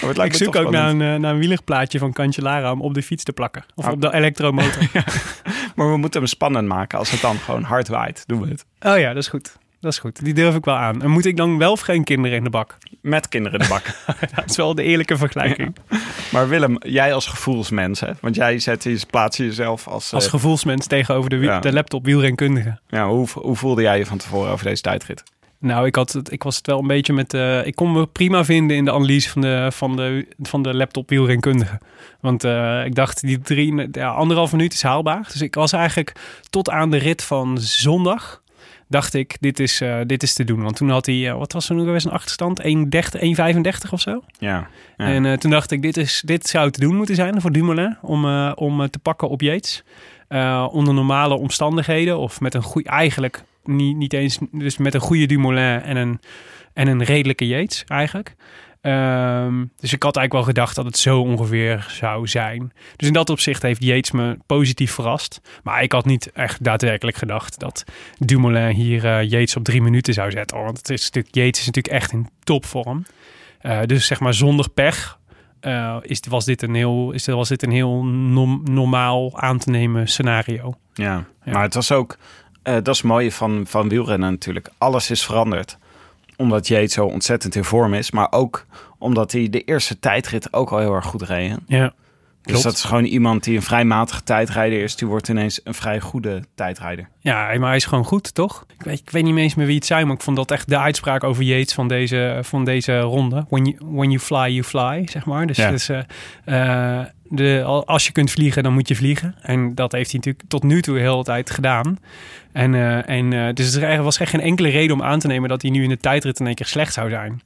[0.00, 2.94] Maar het lijkt ik zoek ook naar een, naar een wielerplaatje van Cancellara om op
[2.94, 3.64] de fiets te plakken.
[3.74, 3.92] Of Ah.
[3.92, 4.82] op de elektromotor.
[5.74, 8.22] Maar we moeten hem spannend maken als het dan gewoon hard waait.
[8.26, 8.64] Doen we het.
[8.80, 9.56] Oh ja, dat is goed.
[9.80, 10.24] Dat is goed.
[10.24, 11.02] Die durf ik wel aan.
[11.02, 12.78] En moet ik dan wel of geen kinderen in de bak?
[13.00, 13.84] Met kinderen in de bak.
[14.36, 15.76] Dat is wel de eerlijke vergelijking.
[16.32, 18.10] maar Willem, jij als gevoelsmens, hè?
[18.20, 20.12] want jij zet je, plaats je jezelf als...
[20.12, 21.60] Als eh, gevoelsmens tegenover de, Ja.
[21.60, 22.78] de laptop wielrenkundige.
[22.88, 25.22] ja, hoe, hoe voelde jij je van tevoren over deze tijdrit?
[25.58, 27.34] Nou, ik, had het, ik was het wel een beetje met...
[27.34, 30.74] eh, ik kon me prima vinden in de analyse van de, van de, van de
[30.74, 31.80] laptop wielrenkundige.
[32.20, 35.22] Want eh, ik dacht, die drie, ja, anderhalf minuut is haalbaar.
[35.32, 36.12] Dus ik was eigenlijk
[36.50, 38.42] tot aan de rit van zondag...
[38.88, 40.62] dacht ik, dit is, eh, dit is te doen.
[40.62, 42.60] Want toen had hij, eh, wat was er nu geweest, een achterstand?
[42.60, 44.22] 1,30, 1,35 of zo?
[44.38, 44.68] Ja.
[44.96, 45.06] ja.
[45.06, 47.96] En eh, toen dacht ik, dit, is, dit zou te doen moeten zijn voor Dumoulin
[48.02, 49.82] om, om te pakken op Yates.
[50.70, 55.26] Onder normale omstandigheden of met een goede, eigenlijk niet, niet eens, dus met een goede
[55.26, 56.20] Dumoulin en een,
[56.72, 58.34] en een redelijke Yates eigenlijk.
[58.86, 62.72] Ehm, dus ik had eigenlijk wel gedacht dat het zo ongeveer zou zijn.
[62.96, 65.40] Dus in dat opzicht heeft Yates me positief verrast.
[65.62, 67.84] Maar ik had niet echt daadwerkelijk gedacht dat
[68.18, 70.58] Dumoulin hier eh, Yates op drie minuten zou zetten.
[70.58, 73.04] Want het is natuurlijk, Yates is natuurlijk echt in topvorm.
[73.60, 75.18] Eh, dus zeg maar zonder pech
[75.60, 79.70] eh, is, was dit een heel, is, was dit een heel nom- normaal aan te
[79.70, 80.74] nemen scenario.
[80.94, 81.52] Ja, Ja.
[81.52, 82.16] maar het was ook,
[82.62, 84.70] dat is het mooie van, van wielrennen natuurlijk.
[84.78, 85.78] Alles is veranderd.
[86.36, 88.66] Omdat Yates zo ontzettend in vorm is, maar ook
[88.98, 91.50] omdat hij de eerste tijdrit ook al heel erg goed reed.
[91.66, 91.86] hè?
[92.46, 94.96] Dus dat is gewoon iemand die een vrij matige tijdrijder is.
[94.96, 97.08] Die wordt ineens een vrij goede tijdrijder.
[97.20, 98.64] Ja, maar hij is gewoon goed, toch?
[98.78, 100.68] Ik weet, ik weet niet eens meer wie het zei, maar ik vond dat echt
[100.68, 103.46] de uitspraak over Yates van deze, van deze ronde.
[103.48, 105.46] When you, when you fly, you fly, zeg maar.
[105.46, 105.70] Dus, Ja.
[105.70, 105.90] dus
[107.28, 109.34] de, al- als je kunt vliegen, dan moet je vliegen.
[109.42, 111.98] En dat heeft hij natuurlijk tot nu toe de hele tijd gedaan.
[112.52, 115.62] En, eh, en, dus er was echt geen enkele reden om aan te nemen dat
[115.62, 117.40] hij nu in de tijdrit in één keer slecht zou zijn.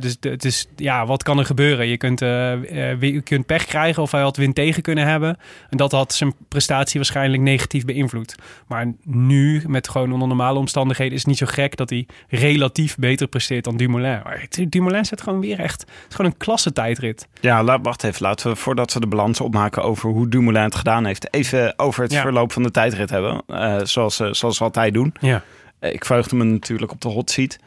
[0.00, 1.86] Dus, het is, ja, wat kan er gebeuren?
[1.86, 5.38] Je kunt, eh, eh, je kunt pech krijgen of hij had wind tegen kunnen hebben.
[5.70, 8.34] En dat had zijn prestatie waarschijnlijk negatief beïnvloed.
[8.66, 12.96] Maar nu, met gewoon onder normale omstandigheden, is het niet zo gek dat hij relatief
[12.96, 14.20] beter presteert dan Dumoulin.
[14.24, 17.28] Maar Dumoulin zet gewoon weer echt, het is gewoon een klasse tijdrit.
[17.40, 18.22] Ja, laat, wacht even.
[18.22, 21.34] Laten we voordat we de balans opmaken over hoe Dumoulin het gedaan heeft.
[21.34, 22.20] Even over het Ja.
[22.20, 23.42] verloop van de tijdrit hebben.
[23.46, 25.14] Eh, zoals, zoals we altijd doen.
[25.20, 25.42] Ja.
[25.80, 27.58] Ik verheugde me natuurlijk op de hot seat.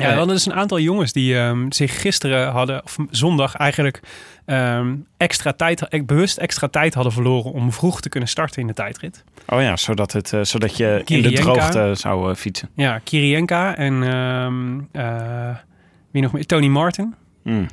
[0.00, 4.00] Ja, we hadden dus een aantal jongens die ehm, zich gisteren hadden, of zondag eigenlijk,
[4.44, 8.66] ehm, extra tijd, eh, bewust extra tijd hadden verloren om vroeg te kunnen starten in
[8.66, 9.24] de tijdrit.
[9.46, 12.68] Oh ja, zodat, het, eh, zodat je in de droogte zou eh, fietsen.
[12.74, 15.56] Ja, Kirienka en ehm, eh,
[16.10, 16.46] wie nog meer?
[16.46, 17.14] Tony Martin.
[17.42, 17.66] Hmm.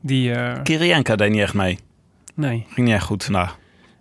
[0.00, 0.32] Die,
[0.62, 1.78] Kirienka deed niet echt mee.
[2.34, 2.66] nee.
[2.68, 3.58] Ging niet echt goed vandaag.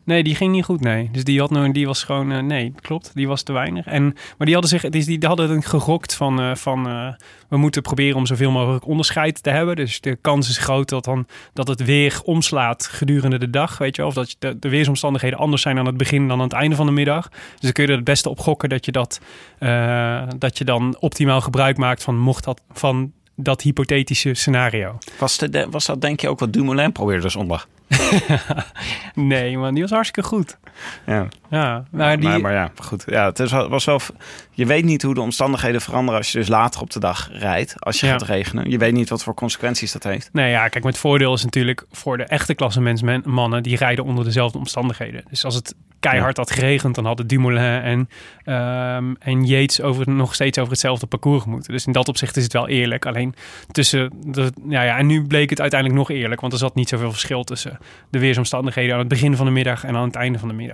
[0.10, 1.10] Nee, die ging niet goed, nee.
[1.12, 3.86] Dus die, had nou, die was gewoon, eh, nee, klopt, die was te weinig.
[3.86, 7.08] En, maar die hadden zich, die, die hadden een gegokt van, eh, van eh,
[7.50, 9.76] we moeten proberen om zoveel mogelijk onderscheid te hebben.
[9.76, 13.96] Dus de kans is groot dat, dan, dat het weer omslaat gedurende de dag, weet
[13.96, 14.06] je.
[14.06, 16.86] Of dat de, de weersomstandigheden anders zijn aan het begin dan aan het einde van
[16.86, 17.30] de middag.
[17.30, 19.22] Dus dan kun je er het beste op gokken dat je, dat,
[20.38, 24.98] dat je dan optimaal gebruik maakt van, mocht dat, van dat hypothetische scenario.
[25.20, 27.68] Was, de, was dat denk je ook wat Dumoulin probeerde zondag?
[29.16, 30.58] Nee, man, die was hartstikke goed.
[31.06, 33.04] Ja, Ja, maar die, maar, maar ja, goed.
[33.08, 34.00] Ja, het is, was wel,
[34.52, 37.76] je weet niet hoe de omstandigheden veranderen als je dus later op de dag rijdt.
[37.80, 38.12] Als je Ja.
[38.12, 38.70] gaat regenen.
[38.70, 40.30] Je weet niet wat voor consequenties dat heeft.
[40.34, 44.58] Nee, ja, kijk, met voordeel is natuurlijk voor de echte klassementsmannen, die rijden onder dezelfde
[44.58, 45.24] omstandigheden.
[45.30, 48.10] Dus als het keihard had geregend, dan hadden Dumoulin en,
[48.44, 51.72] ehm, en Yates over, nog steeds over hetzelfde parcours moeten.
[51.74, 53.06] Dus in dat opzicht is het wel eerlijk.
[53.06, 53.36] Alleen
[53.72, 56.90] tussen, de, ja, ja, en nu bleek het uiteindelijk nog eerlijk, want er zat niet
[56.90, 60.40] zoveel verschil tussen de weersomstandigheden aan het begin van de middag en aan het einde
[60.40, 60.69] van de middag.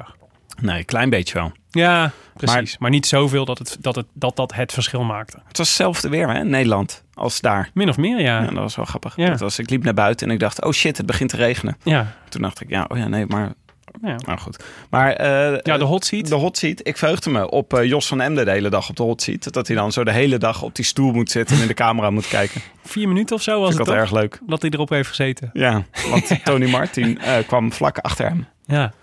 [0.62, 1.52] Nee, een klein beetje wel.
[1.70, 2.78] Ja, precies.
[2.78, 5.38] Maar, niet zoveel dat, het, dat, het, dat dat het verschil maakte.
[5.48, 7.70] Het was hetzelfde weer hè, in Nederland als daar.
[7.74, 8.42] Min of meer, ja.
[8.42, 9.16] Ja, dat was wel grappig.
[9.16, 9.30] Ja.
[9.30, 11.78] Dat was, ik liep naar buiten en ik dacht, oh shit, het begint te regenen.
[11.84, 13.54] Ja, Toen dacht ik, ja, oh ja, nee, maar...
[14.02, 14.16] ja.
[14.26, 14.64] Nou goed.
[14.90, 16.28] Maar eh, ja de hot seat.
[16.28, 16.80] de hot seat.
[16.84, 19.54] Ik verheugde me op eh, Jos van Emden de hele dag op de hot seat.
[19.54, 21.74] Dat hij dan zo de hele dag op die stoel moet zitten en in de
[21.74, 22.62] camera moet kijken.
[22.84, 24.40] Vier minuten of zo was het dat erg leuk.
[24.46, 25.50] Dat hij erop heeft gezeten.
[25.54, 28.48] Ja, want Tony Martin eh, kwam vlak achter hem.
[28.66, 28.94] Ja.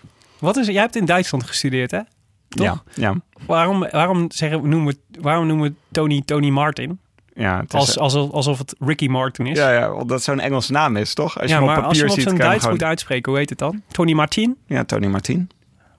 [0.43, 2.01] Wat is, jij hebt in Duitsland gestudeerd, hè?
[2.49, 2.65] Toch?
[2.67, 3.15] Ja, ja,
[3.47, 6.99] Waarom, waarom, zeggen, noemen we, waarom noemen we Tony Tony Martin?
[7.35, 9.59] ja, het is, Als, alsof, alsof het Ricky Martin is.
[9.59, 11.41] ja, ja, omdat het zo'n Engelse naam is, toch?
[11.41, 12.63] Als je Ja, hem maar op als je papier hem op kan je hem Duits
[12.65, 12.79] gewoon...
[12.79, 13.83] moet uitspreken, hoe heet het dan?
[13.89, 14.57] Tony Martin?
[14.67, 15.51] Ja, Tony Martin,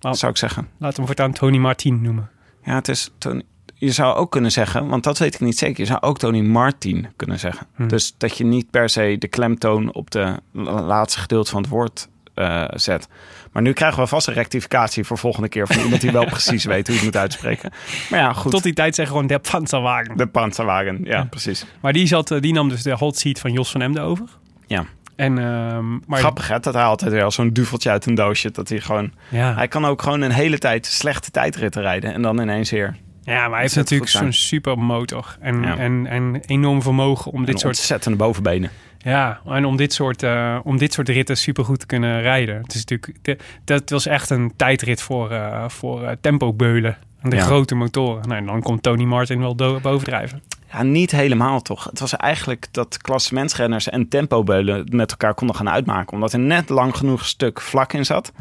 [0.01, 0.13] Oh.
[0.13, 0.63] zou ik zeggen.
[0.77, 2.29] Laten we hem voortaan Tony Martin noemen.
[2.63, 3.43] Ja, het is Tony...
[3.75, 5.79] Je zou ook kunnen zeggen, want dat weet ik niet zeker.
[5.79, 7.67] Je zou ook Tony Martin kunnen zeggen.
[7.75, 7.87] Hm.
[7.87, 11.69] Dus dat je niet per se de klemtoon op de la- laatste gedeelte van het
[11.71, 13.07] woord eh, zet.
[13.51, 16.65] Maar nu krijgen we vast een rectificatie voor volgende keer van iemand die wel precies
[16.65, 17.71] weet hoe je het moet uitspreken.
[18.09, 18.51] Maar ja, goed.
[18.51, 20.17] Tot die tijd zeggen gewoon de Panzerwagen.
[20.17, 21.65] De Panzerwagen, ja, precies.
[21.79, 24.25] Maar die, zat, eh, die nam dus de hot seat van Jos van Emden over.
[24.67, 24.85] Ja.
[25.15, 28.51] En, ehm, maar, Grappig hè, dat hij altijd weer als zo'n duveltje uit een doosje,
[28.51, 29.11] dat hij gewoon...
[29.29, 29.55] Ja.
[29.55, 33.41] Hij kan ook gewoon een hele tijd slechte tijdritten rijden en dan ineens weer ja,
[33.41, 35.37] maar hij heeft natuurlijk zo'n super motor.
[35.39, 35.77] En, Ja.
[35.77, 38.69] en, en enorm vermogen om dit soort ontzettende bovenbenen.
[39.03, 42.55] Ja, en om dit soort, eh, om dit soort ritten supergoed te kunnen rijden.
[42.61, 47.29] Het is natuurlijk, de- dat was echt een tijdrit voor, eh voor eh, tempobeulen En
[47.29, 47.41] de Ja.
[47.43, 48.27] grote motoren.
[48.27, 50.41] Nou, en dan komt Tony Martin wel bovendrijven.
[50.71, 51.83] Ja, niet helemaal toch.
[51.83, 56.13] Het was eigenlijk dat klassementsrenners en tempobeulen met elkaar konden gaan uitmaken.
[56.13, 58.31] Omdat er net lang genoeg stuk vlak in zat.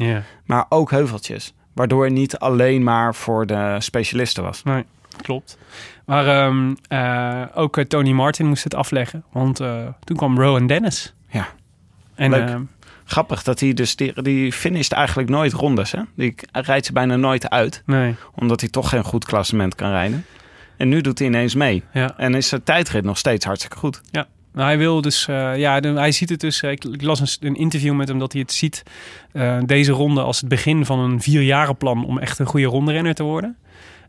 [0.45, 1.53] Maar ook heuveltjes.
[1.73, 4.63] Waardoor het niet alleen maar voor de specialisten was.
[4.63, 4.83] Nee,
[5.21, 5.57] klopt.
[6.05, 9.23] Maar ehm, eh, ook eh, Tony Martin moest het afleggen.
[9.31, 11.13] Want eh, toen kwam Rowan Dennis.
[11.29, 11.47] Ja.
[12.15, 12.49] En Leuk.
[12.49, 12.61] ehm,
[13.05, 15.91] Grappig dat hij dus, die, die finisht eigenlijk nooit rondes.
[15.91, 15.99] Hè?
[16.15, 17.83] Die rijdt ze bijna nooit uit.
[17.85, 20.25] nee, Omdat hij toch geen goed klassement kan rijden.
[20.77, 21.83] En nu doet hij ineens mee.
[21.93, 22.13] ja.
[22.17, 24.01] En is zijn tijdrit nog steeds hartstikke goed.
[24.11, 26.61] Ja, nou, hij wil dus, ja, hij ziet het dus.
[26.61, 28.83] ik, ik las een, een interview met hem dat hij het ziet,
[29.65, 33.57] deze ronde als het begin van een vierjarenplan om echt een goede ronderenner te worden.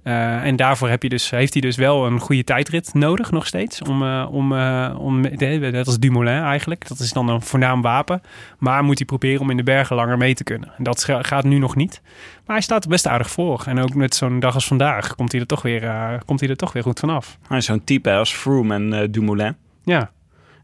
[0.05, 3.47] Eh, en daarvoor heb je dus, heeft hij dus wel een goede tijdrit nodig, nog
[3.47, 3.83] steeds.
[3.83, 6.89] Om, eh, om, eh, om net als Dumoulin eigenlijk.
[6.89, 8.23] Dat is dan een voornaam wapen.
[8.59, 10.73] Maar moet hij proberen om in de bergen langer mee te kunnen.
[10.79, 12.01] En dat ga- gaat nu nog niet.
[12.47, 13.63] Maar hij staat er best aardig voor.
[13.67, 16.57] En ook met zo'n dag als vandaag komt hij er toch weer, komt hij er
[16.57, 17.39] toch weer goed vanaf.
[17.49, 19.57] Hij is zo'n type als Froome en Dumoulin.
[19.85, 20.11] Ja,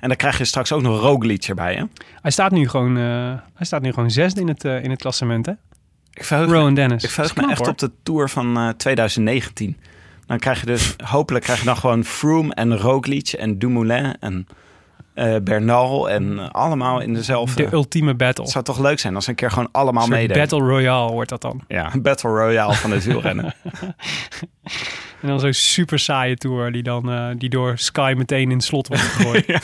[0.01, 1.75] En dan krijg je straks ook nog Roglic erbij.
[1.75, 1.85] Hè?
[2.23, 5.53] Hij staat nu gewoon, hij staat nu gewoon zesde in het, in het klassement, hè?
[6.21, 7.05] Ik verheug, me- Rowan Dennis.
[7.05, 9.77] ik verheug me echt op de Tour van eh, 2019.
[10.27, 14.47] Dan krijg je dus, hopelijk krijg je dan gewoon Froome en Roglic en Dumoulin en
[15.15, 17.65] eh, Bernal en eh, allemaal in dezelfde...
[17.65, 18.43] De ultieme battle.
[18.45, 20.37] Het zou toch leuk zijn als een keer gewoon allemaal meededen.
[20.37, 21.61] battle royale wordt dat dan.
[21.69, 23.55] Ja, battle royale van het wielrennen.
[25.21, 28.65] En dan zo'n super saaie tour die dan eh, die door Sky meteen in het
[28.65, 29.47] slot wordt gegooid.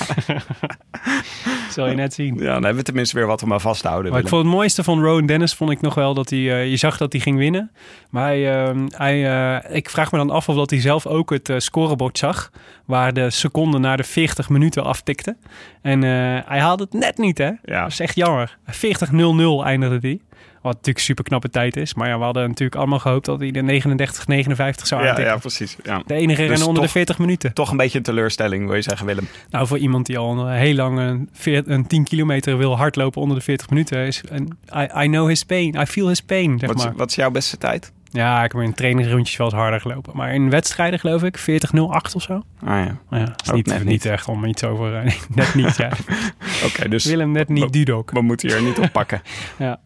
[1.77, 2.35] Zal je net zien.
[2.35, 4.13] ja, dan hebben we tenminste weer wat om aan vast te houden.
[4.13, 6.71] Maar ik vond het mooiste van Rowan Dennis vond ik nog wel dat hij, eh,
[6.71, 7.71] je zag dat hij ging winnen.
[8.11, 11.31] Maar hij, eh, hij, eh, ik vraag me dan af of dat hij zelf ook
[11.31, 12.51] het eh, scorebord zag.
[12.85, 15.37] Waar de seconden naar de 40 minuten aftikte.
[15.83, 17.51] En hij haalde het net niet, hè?
[17.63, 17.83] Ja.
[17.83, 18.59] Dat is echt jammer.
[18.67, 20.21] 40-0-0 eindigde hij.
[20.67, 21.95] Wat natuurlijk super knappe tijd is.
[21.95, 25.33] Maar ja, we hadden natuurlijk allemaal gehoopt dat hij de 39-59 zou ja, aantikken.
[25.35, 25.77] ja, precies.
[25.83, 26.03] Ja.
[26.07, 27.53] De enige Dus rennen onder toch- de 40 minuten.
[27.53, 29.29] Toch een beetje een teleurstelling, wil je zeggen, Willem.
[29.51, 31.29] Nou, voor iemand die al heel lang een,
[31.73, 34.07] een 10 kilometer wil hardlopen onder de 40 minuten.
[34.07, 35.75] Is een, I, I know his pain.
[35.81, 36.93] I feel his pain, zeg Wat, maar.
[36.97, 37.93] wat is jouw beste tijd?
[38.11, 40.17] Ja, ik heb in trainingsrondjes wel eens harder gelopen.
[40.17, 42.33] Maar in wedstrijden geloof ik 40-08 of zo.
[42.33, 43.87] Ah ja, Maar ja, is niet, net niet.
[43.87, 44.05] niet.
[44.05, 44.95] echt om iets over...
[44.97, 45.91] eh, net niet, ja.
[46.67, 46.89] oké.
[46.89, 48.11] dus Willem net niet Dudok.
[48.11, 49.23] we moeten hier niet op pakken.
[49.59, 49.81] Ja.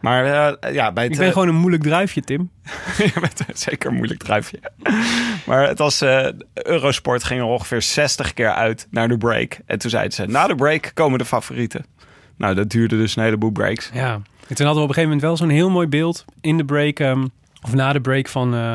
[0.00, 1.12] Maar eh, ja, bij het...
[1.12, 2.50] Ik ben eh, gewoon een moeilijk druifje, Tim.
[2.98, 4.60] Je bent zeker een moeilijk druifje.
[5.46, 6.00] maar het was...
[6.00, 9.58] eh, Eurosport ging er ongeveer 60 keer uit naar de break.
[9.66, 11.84] En toen zeiden ze, na de break komen de favorieten.
[12.36, 13.90] Nou, dat duurde dus een heleboel breaks.
[13.92, 14.20] Ja.
[14.48, 16.64] En toen hadden we op een gegeven moment wel zo'n heel mooi beeld in de
[16.64, 17.26] break, ehm,
[17.62, 18.74] of na de break van eh,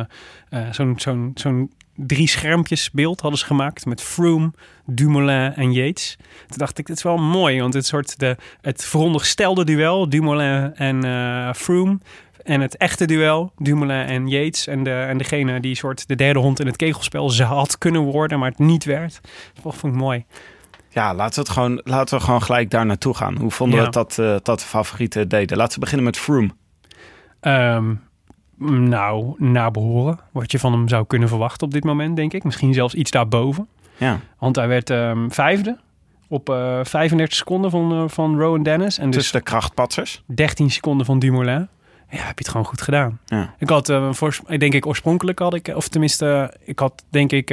[0.50, 4.52] eh, zo'n zo'n zo'n drie schermpjes beeld hadden ze gemaakt met Froome,
[4.86, 6.18] Dumoulin en Yates.
[6.48, 10.76] Toen dacht ik, dit is wel mooi, want het soort de, het veronderstelde duel, Dumoulin
[10.76, 11.98] en eh Froome.
[12.44, 14.68] En het echte duel, Dumoulin en Yates.
[14.68, 18.02] En, de, en degene die soort de derde hond in het kegelspel ze had kunnen
[18.02, 19.22] worden, maar het niet werd.
[19.64, 20.26] Dat vond ik mooi.
[20.90, 23.38] Ja, laten we, het gewoon, laten we gewoon gelijk daar naartoe gaan.
[23.38, 23.86] Hoe vonden Ja.
[23.86, 25.58] we dat, eh, dat de favorieten deden?
[25.58, 26.50] Laten we beginnen met Froome.
[27.40, 27.94] Ehm,
[28.70, 30.20] nou, naar behoren.
[30.32, 32.44] Wat je van hem zou kunnen verwachten op dit moment, denk ik.
[32.44, 33.68] Misschien zelfs iets daarboven.
[33.98, 35.78] Ja, Want hij werd ehm, vijfde
[36.28, 38.98] op eh 35 seconden van, eh, van Rowan Dennis.
[38.98, 40.24] En dus tussen de krachtpatsers.
[40.26, 41.68] 13 seconden van Dumoulin.
[42.10, 43.20] Ja, heb je het gewoon goed gedaan.
[43.26, 43.54] Ja.
[43.58, 47.32] Ik had, eh, voor, ik denk ik, oorspronkelijk had ik, of tenminste, ik had denk
[47.32, 47.50] ik,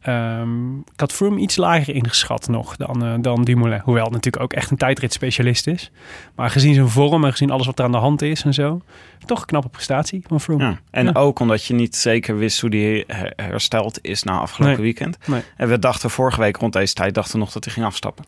[0.00, 3.80] eh, ehm, ik had Froome iets lager ingeschat nog dan, eh, dan Dumoulin.
[3.84, 5.90] Hoewel het natuurlijk ook echt een tijdritspecialist is.
[6.34, 8.80] Maar gezien zijn vorm en gezien alles wat er aan de hand is en zo,
[9.26, 10.64] toch een knappe prestatie van Froome.
[10.64, 10.78] Ja.
[10.90, 11.10] En Ja.
[11.12, 14.84] ook omdat je niet zeker wist hoe die her- hersteld is na afgelopen Nee.
[14.84, 15.18] weekend.
[15.26, 15.42] Nee.
[15.56, 18.24] En we dachten vorige week rond deze tijd dachten we nog dat hij ging afstappen.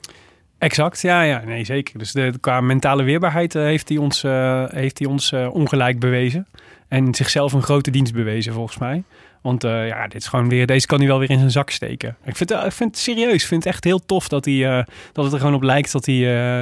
[0.59, 1.99] Exact, ja, ja, nee, zeker.
[1.99, 6.47] Dus de, qua mentale weerbaarheid eh, heeft hij ons, eh, heeft hij ons ongelijk bewezen.
[6.89, 9.03] En zichzelf een grote dienst bewezen, volgens mij.
[9.41, 11.71] Want eh, ja, dit is gewoon weer, deze kan hij wel weer in zijn zak
[11.71, 12.17] steken.
[12.25, 14.79] Ik vind, eh, ik vind het serieus, ik vind het echt heel tof dat, hij,
[14.79, 16.17] eh, dat het er gewoon op lijkt dat hij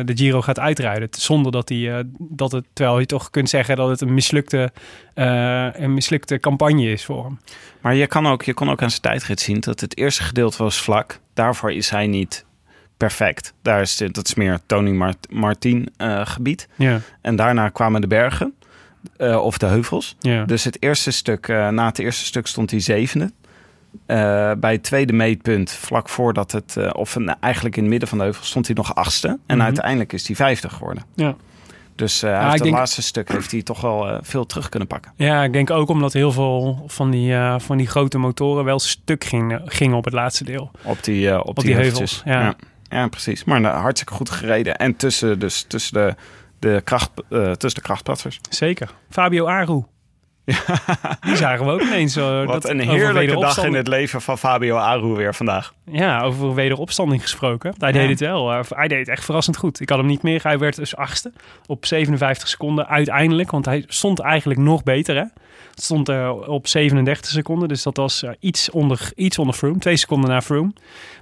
[0.04, 1.08] de Giro gaat uitrijden.
[1.10, 4.72] Zonder dat hij, dat het, terwijl je toch kunt zeggen dat het een mislukte,
[5.14, 7.38] een mislukte campagne is voor hem.
[7.80, 10.62] Maar je, kan ook, je kon ook aan zijn tijdrit zien dat het eerste gedeelte
[10.62, 11.20] was vlak.
[11.34, 12.44] Daarvoor is hij niet
[12.96, 13.54] perfect.
[13.62, 15.88] Daar is, dat is meer Tony Mart Martin
[16.22, 16.68] gebied.
[16.76, 18.54] Ja, En daarna kwamen de bergen.
[19.16, 20.16] Eh, of de heuvels.
[20.20, 20.44] ja.
[20.44, 23.32] Dus het eerste stuk, eh, na het eerste stuk stond hij zevende.
[24.06, 28.18] Eh, bij het tweede meetpunt, vlak voordat het, of nou, eigenlijk in het midden van
[28.18, 29.28] de heuvel, stond hij nog achtste.
[29.46, 29.64] En Mhm.
[29.66, 31.02] uiteindelijk is hij vijfde geworden.
[31.14, 31.34] ja.
[31.94, 35.12] Dus Ja, ik het denk- laatste stuk heeft hij toch wel veel terug kunnen pakken.
[35.16, 39.24] Ja, ik denk ook omdat heel veel van die, van die grote motoren wel stuk
[39.24, 40.70] gingen, gingen op het laatste deel.
[40.82, 42.40] Op die, op die, heuvels, ja.
[42.40, 42.56] ja.
[42.90, 43.44] Ja, precies.
[43.44, 44.76] Maar nou, hartstikke goed gereden.
[44.76, 46.14] En tussen, dus, tussen, de,
[46.58, 48.40] de kracht, eh, tussen de krachtpatsers.
[48.50, 48.90] Zeker.
[49.10, 49.82] Fabio Aru.
[51.26, 52.14] Die zagen we ook ineens.
[52.16, 55.72] Wat dat een heerlijke dag in het leven van Fabio Aru weer vandaag.
[55.90, 57.74] Ja, over wederopstanding gesproken.
[57.78, 57.98] Hij Ja.
[57.98, 58.52] deed het wel.
[58.52, 59.80] eh, hij deed het echt verrassend goed.
[59.80, 60.42] Ik had hem niet meer.
[60.42, 61.32] Hij werd dus achtste
[61.66, 63.50] op 57 seconden uiteindelijk.
[63.50, 65.24] Want hij stond eigenlijk nog beter, hè?
[65.70, 66.08] Het stond
[66.46, 67.68] op 37 seconden.
[67.68, 69.78] Dus dat was eh, iets, onder, iets onder Froome.
[69.78, 70.72] Twee seconden na Froome.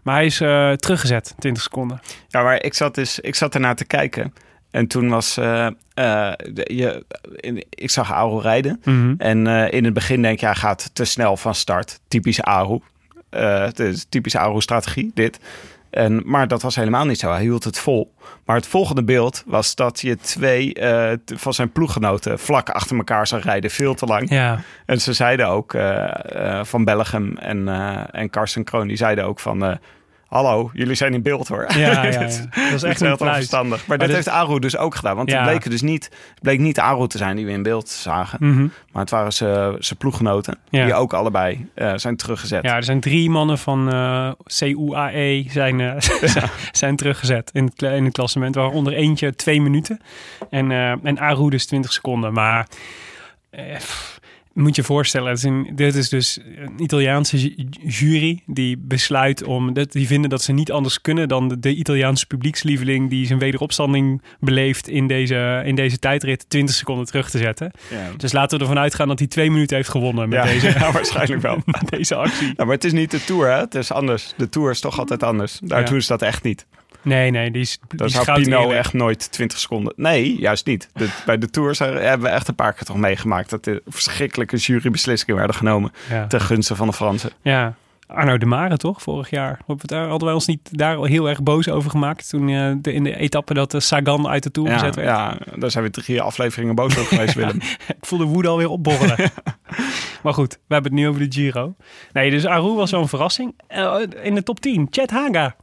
[0.02, 0.36] Maar hij is
[0.80, 2.00] teruggezet, 20 seconden.
[2.28, 4.32] Ja, maar ik zat, dus, ik zat ernaar te kijken.
[4.76, 5.36] En toen was...
[5.36, 6.32] eh, eh,
[6.64, 7.04] je,
[7.36, 8.80] in- ik zag Aru rijden.
[9.18, 12.00] En eh, in het begin denk je, hij gaat te snel van start.
[12.08, 12.78] Typisch Aru.
[13.30, 15.38] Het is typische Aru-strategie, dit.
[15.90, 17.30] En, maar dat was helemaal niet zo.
[17.30, 18.14] Hij hield het vol.
[18.44, 20.76] Maar het volgende beeld was dat je twee
[21.24, 23.70] van zijn ploeggenoten vlak achter elkaar zag rijden.
[23.70, 24.30] Veel te lang.
[24.30, 25.76] Ja, En ze zeiden ook
[26.62, 27.68] van Bellegem en,
[28.12, 29.78] en Carsten Kroon, die zeiden ook van...
[30.26, 31.66] Hallo, jullie zijn in beeld hoor.
[31.68, 32.18] ja, ja, ja.
[32.20, 32.30] Dat
[32.70, 33.78] Dat echt is heel verstandig.
[33.78, 35.16] Maar, Maar dat dit- heeft Aru dus ook gedaan.
[35.16, 37.88] Want het bleek dus niet, het bleek niet Aru te zijn die we in beeld
[37.88, 38.38] zagen.
[38.40, 38.66] Mhm.
[38.92, 40.58] Maar het waren zijn ploeggenoten.
[40.70, 42.62] Die ook allebei eh, zijn teruggezet.
[42.62, 45.94] Ja, er zijn drie mannen van eh CUAE zijn, eh,
[46.72, 48.54] zijn- teruggezet in het, in het klassement.
[48.54, 50.00] Waaronder eentje twee minuten
[50.50, 50.70] en,
[51.02, 52.32] en Aru dus 20 seconden.
[52.32, 52.66] Maar
[53.50, 54.20] pff,
[54.56, 57.54] moet je voorstellen, is een, dit is dus een Italiaanse ju-
[57.86, 59.72] jury die besluit om...
[59.72, 63.10] Dat, die vinden dat ze niet anders kunnen dan de, de Italiaanse publiekslieveling...
[63.10, 67.70] die zijn wederopstanding beleeft in deze, in deze tijdrit 20 seconden terug te zetten.
[67.90, 68.10] Ja.
[68.16, 70.92] Dus laten we ervan uitgaan dat hij twee minuten heeft gewonnen met Ja, deze, ja,
[70.92, 71.58] waarschijnlijk wel.
[71.64, 72.46] met deze actie.
[72.56, 73.58] Ja, maar het is niet de Tour, hè?
[73.58, 74.34] Het is anders.
[74.36, 75.58] De Tour is toch altijd anders.
[75.62, 75.86] Daar Ja.
[75.90, 76.66] doen ze dat echt niet.
[77.06, 79.92] Nee, nee, die is, is zou Pino echt nooit 20 seconden...
[79.96, 80.88] Nee, juist niet.
[80.94, 83.50] De- bij de Tours hebben we echt een paar keer toch meegemaakt...
[83.50, 85.92] dat er verschrikkelijke jurybeslissingen werden genomen...
[86.10, 86.26] Ja.
[86.26, 87.30] ten gunste van de Fransen.
[87.42, 87.74] ja.
[88.08, 89.58] Arno de Mare toch, vorig jaar?
[89.76, 92.28] Daar hadden wij ons niet daar al heel erg boos over gemaakt.
[92.28, 95.08] Toen eh, de, in de etappe dat de Sagan uit de Tour Ja, gezet werd.
[95.08, 97.56] ja, daar zijn we drie afleveringen boos over geweest, Willem.
[97.88, 99.16] Ik voel de woede alweer opborrelen.
[100.22, 101.74] maar goed, we hebben het nu over de Giro.
[102.12, 103.54] Nee, dus Aru was zo'n verrassing.
[103.68, 105.56] Eh, in de top 10, Chet Haga.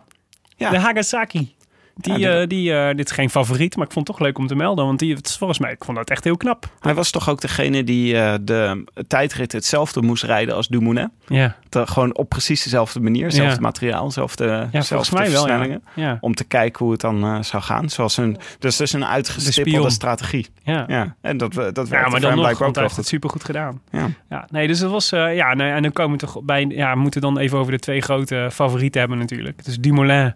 [0.60, 1.56] De Hagasaki.
[1.96, 4.38] Die, Ja, eh, die, eh, dit is geen favoriet, maar ik vond het toch leuk
[4.38, 4.86] om te melden.
[4.86, 6.70] Want die, het is volgens mij, ik vond dat echt heel knap.
[6.80, 11.12] Hij was toch ook degene die eh, de tijdrit hetzelfde moest rijden als Dumoulin?
[11.28, 13.62] Ja, Te- gewoon op precies dezelfde manier, hetzelfde Ja.
[13.62, 15.48] materiaal, dezelfde, ja mij wel.
[15.48, 15.58] Ja.
[15.58, 16.18] versnellingen.
[16.22, 17.90] Om te kijken hoe het dan zou gaan.
[17.90, 20.48] Zoals een, dus dus een uitgestippelde strategie.
[20.64, 20.84] ja.
[20.88, 23.06] Ja, en dat, dat Ja, werkte maar voor dan nog, want ook wel het goed.
[23.08, 23.82] supergoed gedaan.
[23.92, 24.08] Ja.
[24.30, 25.10] Ja, nee, dus dat was...
[25.10, 26.66] ja, nee, en dan komen we toch bij...
[26.70, 29.66] Ja, we moeten dan even over de twee grote favorieten hebben natuurlijk.
[29.66, 30.34] Dus Dumoulin,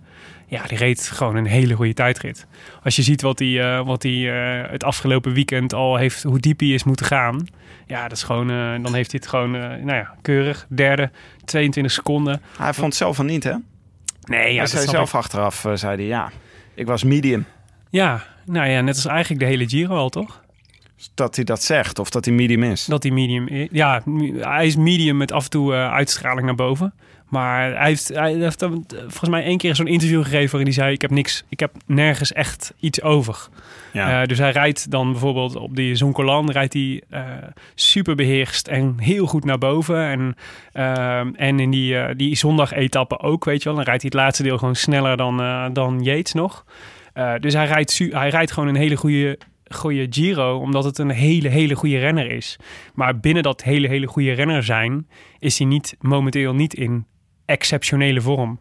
[0.47, 2.47] ja, die reed gewoon een hele goede tijdrit.
[2.83, 4.11] Als je ziet wat hij eh, wat hij
[4.61, 6.23] eh, het afgelopen weekend al heeft...
[6.23, 7.47] Hoe diep hij is moeten gaan.
[7.87, 8.49] Ja, dat is gewoon...
[8.49, 10.65] eh, dan heeft hij het gewoon, nou ja, keurig.
[10.69, 11.11] Derde,
[11.45, 12.41] 22 seconden.
[12.57, 13.53] Hij vond het zelf van niet, hè?
[14.21, 15.15] Nee, ja, hij zei zelf ik.
[15.15, 16.31] achteraf, zei hij, ja,
[16.75, 17.45] ik was medium.
[17.89, 20.45] Ja, nou ja, net als eigenlijk de hele Giro al, toch?
[21.13, 22.85] Dat hij dat zegt, of dat hij medium is.
[22.85, 23.67] Dat hij medium is.
[23.71, 24.03] Ja,
[24.39, 26.93] hij is medium met af en toe eh, uitstraling naar boven.
[27.27, 30.73] Maar hij heeft, hij heeft dan, eh, volgens mij één keer zo'n interview gegeven waarin
[30.73, 33.47] hij zei: Ik heb niks, ik heb nergens echt iets over.
[33.93, 34.21] Ja.
[34.21, 37.23] Eh, dus hij rijdt dan bijvoorbeeld op die Zoncolan, rijdt hij eh,
[37.75, 40.05] super beheerst en heel goed naar boven.
[40.05, 40.35] En,
[41.35, 43.75] en in die, die zondag-etappe ook, weet je wel.
[43.75, 45.37] Dan rijdt hij het laatste deel gewoon sneller dan,
[45.73, 46.65] dan Yates nog.
[47.39, 49.37] Dus hij rijdt, hij rijdt gewoon een hele goede,
[49.69, 52.57] goede Giro, omdat het een hele, hele goede renner is.
[52.93, 55.07] Maar binnen dat hele, hele goede renner zijn,
[55.39, 57.05] is hij niet, momenteel niet in
[57.47, 58.59] exceptionele vorm.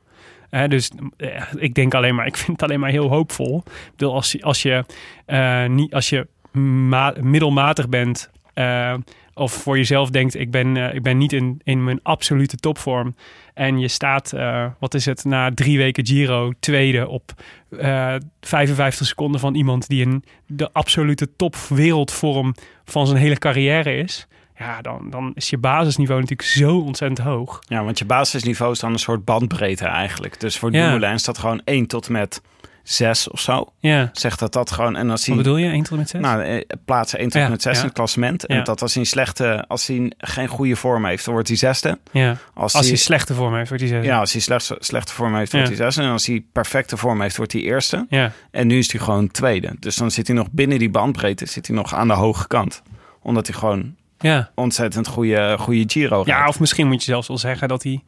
[0.68, 3.62] Dus eh, ik denk alleen maar, ik vind het alleen maar heel hoopvol.
[3.66, 4.84] Ik bedoel, als, als je,
[5.26, 6.26] eh, niet, als je
[6.60, 8.94] ma- middelmatig bent eh,
[9.34, 13.14] of voor jezelf denkt, ik ben, ik ben niet in, in mijn absolute topvorm.
[13.54, 14.34] En je staat,
[14.78, 17.32] wat is het, na drie weken Giro, tweede op
[17.78, 23.96] eh 55 seconden van iemand die in de absolute top wereldvorm van zijn hele carrière
[23.96, 24.26] is.
[24.58, 27.58] Ja, dan, dan is je basisniveau natuurlijk zo ontzettend hoog.
[27.68, 30.40] Ja, want je basisniveau is dan een soort bandbreedte eigenlijk.
[30.40, 30.82] Dus voor Ja.
[30.82, 32.40] Dumoulin is dat gewoon 1 tot met
[32.82, 33.72] 6 of zo.
[33.80, 34.10] Ja.
[34.12, 34.96] Zegt dat dat gewoon...
[34.96, 35.70] En als hij, Wat bedoel je?
[35.70, 36.20] 1 tot met 6?
[36.20, 37.78] Nou, eh, plaatsen 1 tot Ja, met 6 ja.
[37.80, 38.46] in het klassement.
[38.46, 39.64] En dat als hij een slechte...
[39.68, 41.98] Als hij geen goede vorm heeft, dan wordt hij zesde.
[42.12, 42.30] ja.
[42.54, 44.08] Als, Als hij, hij slechte vorm heeft, wordt hij zeggen.
[44.10, 46.02] ja, als hij slecht, slechte vorm heeft, wordt hij zesde.
[46.02, 48.06] En als hij perfecte vorm heeft, wordt hij eerste.
[48.08, 48.32] Ja.
[48.50, 49.76] En nu is hij gewoon tweede.
[49.80, 52.82] Dus dan zit hij nog binnen die bandbreedte, zit hij nog aan de hoge kant.
[53.22, 54.50] Omdat hij gewoon Ja.
[54.54, 56.28] ontzettend goede, goede Giro rijdt.
[56.28, 58.02] ja, of misschien moet je zelfs wel zeggen dat hij...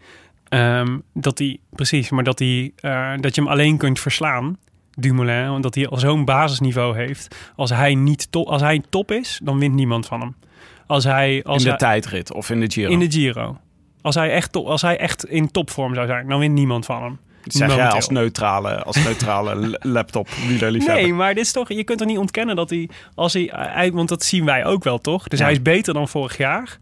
[0.48, 4.56] ehm, dat hij, precies, maar dat, hij, eh, dat je hem alleen kunt verslaan,
[4.94, 7.36] Dumoulin, omdat hij al zo'n basisniveau heeft.
[7.56, 10.36] Als hij, niet top, als hij top is, dan wint niemand van hem.
[10.86, 12.90] Als hij, als in de hij, tijdrit of in de Giro.
[12.90, 13.56] in de Giro.
[14.02, 17.18] Als hij, echt als hij echt in topvorm zou zijn, dan wint niemand van hem.
[17.54, 21.02] Zeg jij als neutrale, als neutrale laptop wielerliefhebber.
[21.04, 23.92] Nee, maar dit is toch, je kunt toch niet ontkennen dat hij, als hij, hij-
[23.92, 25.28] want dat zien wij ook wel, toch?
[25.28, 25.44] Dus Ja.
[25.44, 26.78] hij is beter dan vorig jaar,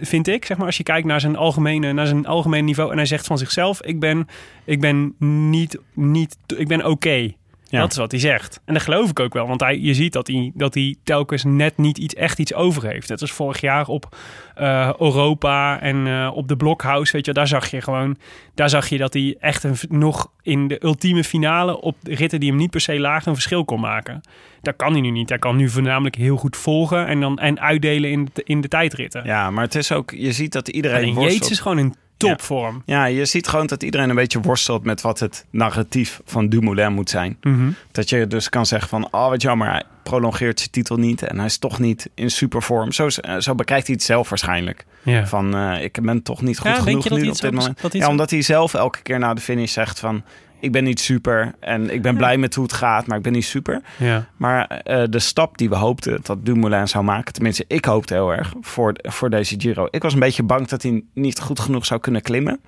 [0.00, 0.44] vind ik.
[0.44, 3.26] Zeg maar, als je kijkt naar zijn algemene, naar zijn algemene niveau en hij zegt
[3.26, 4.28] van zichzelf: ik ben,
[4.64, 5.14] ik ben
[5.50, 7.32] niet, niet, ik ben oké.
[7.70, 7.80] Ja.
[7.80, 8.60] Dat is wat hij zegt.
[8.64, 9.46] En dat geloof ik ook wel.
[9.46, 12.86] Want hij, je ziet dat hij, dat hij telkens net niet iets, echt iets over
[12.86, 13.08] heeft.
[13.08, 14.16] Net als vorig jaar op
[14.54, 17.12] eh, Europa en eh, op de Blockhouse.
[17.12, 18.16] Weet je, daar zag je gewoon...
[18.54, 21.80] Daar zag je dat hij echt een, nog in de ultieme finale...
[21.80, 24.20] op de ritten die hem niet per se laag een verschil kon maken.
[24.62, 25.28] Dat kan hij nu niet.
[25.28, 27.06] Hij kan nu voornamelijk heel goed volgen...
[27.06, 29.24] en, dan, en uitdelen in, de- in de tijdritten.
[29.24, 31.32] Ja, maar het is ook, je ziet dat iedereen worstelt.
[31.32, 31.94] Yates is gewoon in
[32.28, 32.82] topvorm.
[32.86, 36.92] Ja, je ziet gewoon dat iedereen een beetje worstelt met wat het narratief van Dumoulin
[36.92, 37.36] moet zijn.
[37.40, 37.70] Mhm.
[37.92, 41.36] Dat je dus kan zeggen van, oh wat jammer, hij prolongeert zijn titel niet en
[41.36, 42.92] hij is toch niet in supervorm.
[42.92, 43.08] Zo,
[43.38, 44.86] zo bekijkt hij het zelf waarschijnlijk.
[45.02, 45.26] Ja.
[45.26, 47.78] Van, eh, ik ben toch niet goed Ja, genoeg nu op dit moment.
[47.92, 50.22] Ja, omdat hij zelf elke keer na de finish zegt van,
[50.60, 53.32] ik ben niet super en ik ben blij met hoe het gaat, maar ik ben
[53.32, 53.80] niet super.
[53.98, 54.26] Ja.
[54.36, 58.32] Maar eh, de stap die we hoopten dat Dumoulin zou maken, tenminste ik hoopte heel
[58.32, 59.86] erg voor, voor deze Giro.
[59.90, 62.60] Ik was een beetje bang dat hij niet goed genoeg zou kunnen klimmen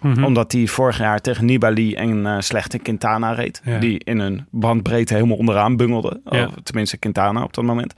[0.00, 0.24] Mhm.
[0.24, 3.60] omdat hij vorig jaar tegen Nibali en eh, slechte Quintana reed.
[3.64, 3.78] Ja.
[3.78, 6.20] Die in een bandbreedte helemaal onderaan bungelde.
[6.24, 6.46] Ja.
[6.46, 7.94] Of tenminste Quintana op dat moment.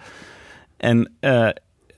[0.76, 1.49] En eh,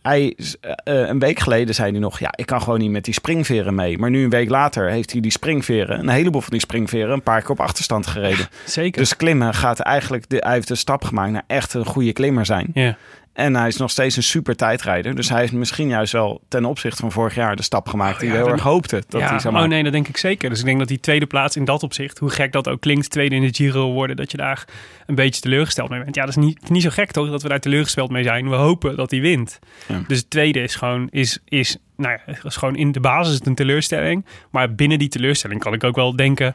[0.03, 2.19] hij, eh, een week geleden zei hij nog...
[2.19, 3.99] ja, ik kan gewoon niet met die springveren mee.
[3.99, 5.99] Maar nu een week later heeft hij die springveren...
[5.99, 7.11] een heleboel van die springveren...
[7.11, 8.49] een paar keer op achterstand gereden.
[8.65, 9.01] Zeker.
[9.01, 10.29] Dus klimmen gaat eigenlijk...
[10.29, 12.71] De, hij heeft de stap gemaakt naar echt een goede klimmer zijn.
[12.75, 12.97] ja.
[13.41, 15.15] En hij is nog steeds een super tijdrijder.
[15.15, 17.57] Dus hij heeft misschien juist wel ten opzichte van vorig jaar...
[17.57, 19.83] de stap gemaakt die ja, we heel erg hoopte dat ja, hij zou oh nee,
[19.83, 20.49] dat denk ik zeker.
[20.49, 23.11] Dus ik denk dat die tweede plaats in dat opzicht, hoe gek dat ook klinkt,
[23.11, 24.65] tweede in de Giro worden, dat je daar
[25.07, 26.15] een beetje teleurgesteld mee bent.
[26.15, 28.49] Ja, dat is niet, niet zo gek toch, dat we daar teleurgesteld mee zijn.
[28.49, 29.59] We hopen dat hij wint.
[29.87, 30.03] Ja.
[30.07, 33.55] Dus het tweede is gewoon, is, is, nou ja, is gewoon in de basis een
[33.55, 34.25] teleurstelling.
[34.51, 36.55] Maar binnen die teleurstelling kan ik ook wel denken...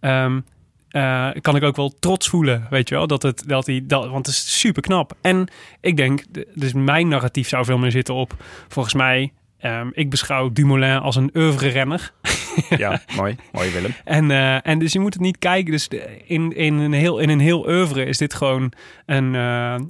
[0.00, 0.40] ehm,
[0.94, 4.08] eh, kan ik ook wel trots voelen, weet je wel, dat het, dat hij, dat,
[4.08, 5.12] want het is super knap.
[5.20, 5.48] En
[5.80, 8.34] ik denk, de- dus mijn narratief zou veel meer zitten op,
[8.68, 12.12] volgens mij, ehm, ik beschouw Dumoulin als een oeuvre renner.
[12.76, 13.36] Ja, mooi.
[13.52, 13.94] Mooi Willem.
[14.04, 15.70] En, eh, en dus je moet het niet kijken.
[15.72, 15.88] Dus
[16.24, 18.72] in, in, een heel, in een heel oeuvre is dit gewoon
[19.06, 19.34] een,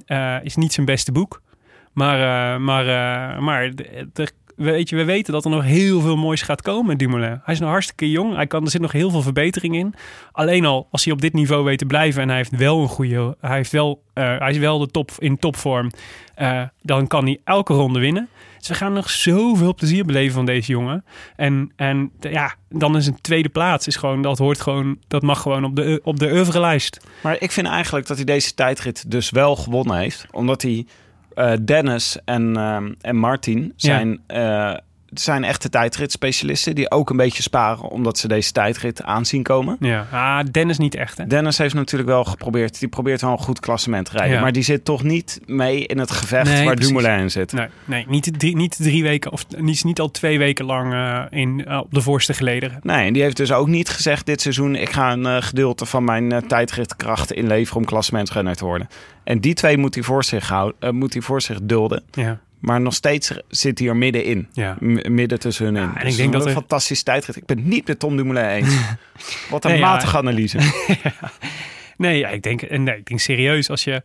[0.05, 1.41] eh, is niet zijn beste boek.
[1.93, 2.85] Maar, maar,
[3.43, 6.99] maar de- weet je, we weten dat er nog heel veel moois gaat komen met
[6.99, 7.41] Dumoulin.
[7.43, 8.35] Hij is nog hartstikke jong.
[8.35, 9.93] Hij kan, er zit nog heel veel verbetering in.
[10.31, 12.87] Alleen al als hij op dit niveau weet te blijven en hij heeft wel een
[12.87, 15.91] goede, hij heeft wel, eh, hij is wel de top in topvorm,
[16.35, 18.29] eh, dan kan hij elke ronde winnen.
[18.57, 21.05] Dus we gaan nog zoveel plezier beleven van deze jongen.
[21.35, 23.87] En, en ja, dan is een tweede plaats.
[23.87, 27.07] Is gewoon, dat, hoort gewoon, dat mag gewoon op de, op de oeuvre-lijst.
[27.23, 30.25] Maar ik vind eigenlijk dat hij deze tijdrit dus wel gewonnen heeft.
[30.31, 30.85] Omdat hij
[31.63, 34.73] Dennis en, ehm, en Martin zijn, eh,
[35.21, 36.75] zijn echte tijdritspecialisten.
[36.75, 39.77] Die ook een beetje sparen omdat ze deze tijdrit aanzien komen.
[39.79, 41.27] Ja, ah, Dennis niet echt, hè?
[41.27, 42.79] Dennis heeft natuurlijk wel geprobeerd.
[42.79, 44.35] Die probeert wel een goed klassement te rijden.
[44.35, 44.41] Ja.
[44.41, 46.93] Maar die zit toch niet mee in het gevecht Nee, waar precies.
[46.93, 47.53] Dumoulin in zit.
[47.53, 51.23] Nee, nee niet, drie, niet drie weken of niet, niet al twee weken lang eh,
[51.29, 52.79] in, eh, op de voorste gelederen.
[52.81, 54.75] Nee, en die heeft dus ook niet gezegd dit seizoen...
[54.75, 58.87] ik ga een eh, gedeelte van mijn tijdritkrachten inleveren om klassementsrenner te worden.
[59.23, 62.03] En die twee moet hij voor zich, houden, moet hij voor zich dulden.
[62.11, 64.47] Ja, Maar nog steeds zit hij er middenin.
[64.53, 64.77] ja.
[65.09, 65.95] Midden tussen hun in.
[65.95, 67.35] en ik denk dat een er- fantastische tijdrit.
[67.35, 68.75] Ik ben het niet met Tom Dumoulin eens.
[69.49, 69.85] Wat een Nee, ja.
[69.91, 70.57] matige analyse.
[71.97, 74.01] Nee, ja, ik denk, en nee, ik denk serieus als je.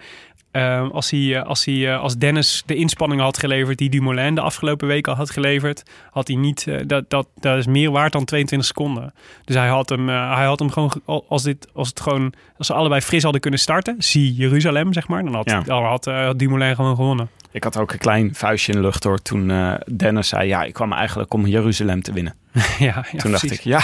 [0.50, 4.34] Eh, als, hij, eh, als, hij, eh, als Dennis de inspanningen had geleverd die Dumoulin
[4.34, 6.66] de afgelopen weken had geleverd, had hij niet.
[6.66, 9.12] eh, dat, dat, dat is meer waard dan 22 seconden.
[9.44, 10.90] Dus hij had hem, hij had hem gewoon.
[10.92, 14.92] ge- Als, dit, als, het gewoon, als ze allebei fris hadden kunnen starten, zie Jeruzalem,
[14.92, 15.60] zeg maar, dan had, Ja.
[15.60, 17.28] dan had, had Dumoulin gewoon gewonnen.
[17.52, 19.18] Ik had ook een klein vuistje in de lucht hoor.
[19.22, 19.52] Toen
[19.96, 22.34] Dennis zei, ja, ik kwam eigenlijk om Jeruzalem te winnen.
[22.78, 23.58] ja, ja, toen dacht precies.
[23.58, 23.80] ik, ja,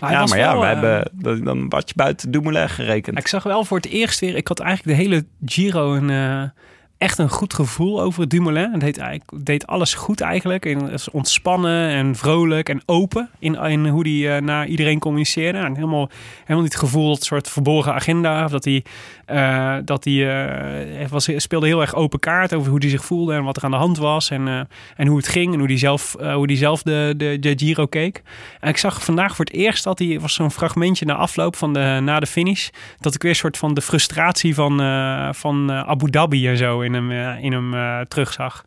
[0.00, 3.18] hij ja maar ja, we eh, hebben dan- dan wat je buiten Dumoulin gerekend.
[3.18, 4.36] Ik zag wel voor het eerst weer.
[4.36, 6.42] Ik had eigenlijk de hele Giro een, eh,
[6.98, 8.70] echt een goed gevoel over Dumoulin.
[8.72, 10.66] Het deed, eigenlijk, deed alles goed eigenlijk.
[10.66, 15.58] En is ontspannen en vrolijk en open in, hoe hij eh, naar iedereen communiceerde.
[15.58, 18.44] En helemaal, helemaal niet het gevoel dat soort verborgen agenda.
[18.44, 18.84] Of dat hij,
[19.26, 20.46] eh, dat hij
[21.00, 23.64] eh, was, speelde heel erg open kaart over hoe hij zich voelde en wat er
[23.64, 24.30] aan de hand was.
[24.30, 27.86] En, en hoe het ging en hoe hij zelf, hoe hij zelf de, de, Giro
[27.86, 28.22] keek.
[28.60, 31.72] En ik zag vandaag voor het eerst dat hij was zo'n fragmentje na afloop van
[31.72, 32.68] de, na de finish.
[33.00, 34.76] Dat ik weer een soort van de frustratie van,
[35.34, 38.64] van Abu Dhabi en zo in hem, eh, in hem eh, terugzag.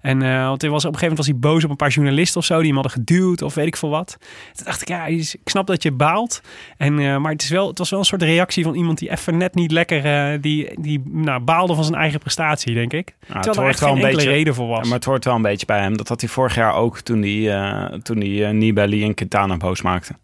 [0.00, 1.90] En eh, want hij was, op een gegeven moment was hij boos op een paar
[1.90, 4.16] journalisten of zo die hem hadden geduwd of weet ik veel wat.
[4.52, 6.40] Toen dacht ik, ja, ik snap dat je baalt.
[6.76, 9.36] En, maar het, is wel, het was wel een soort reactie van iemand die even
[9.36, 13.14] net niet lekker, die, die nou, baalde van zijn eigen prestatie, denk ik.
[13.26, 14.84] Ja, Terwijl er echt geen enkele reden voor was.
[14.84, 15.96] Maar het hoort wel een beetje bij hem.
[15.96, 20.14] Dat had hij vorig jaar ook toen hij, toen hij Nibali en Quintana boos maakte.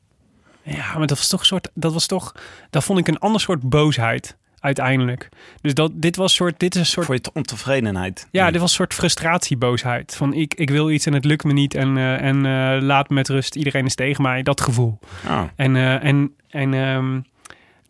[0.62, 1.70] Ja, maar dat was toch een soort.
[1.74, 2.34] Dat was toch.
[2.70, 5.28] Dat vond ik een ander soort boosheid uiteindelijk.
[5.60, 6.58] Dus dat, dit was soort.
[6.58, 7.06] Dit is een soort.
[7.06, 8.28] Voor je ontevredenheid.
[8.30, 10.16] Ja, dit was een soort frustratieboosheid.
[10.16, 11.74] Van ik, ik wil iets en het lukt me niet.
[11.74, 13.56] En, eh, en eh, laat me met rust.
[13.56, 14.42] Iedereen is tegen mij.
[14.42, 14.98] Dat gevoel.
[15.26, 15.42] Oh.
[15.56, 17.20] En, eh, en, en ehm,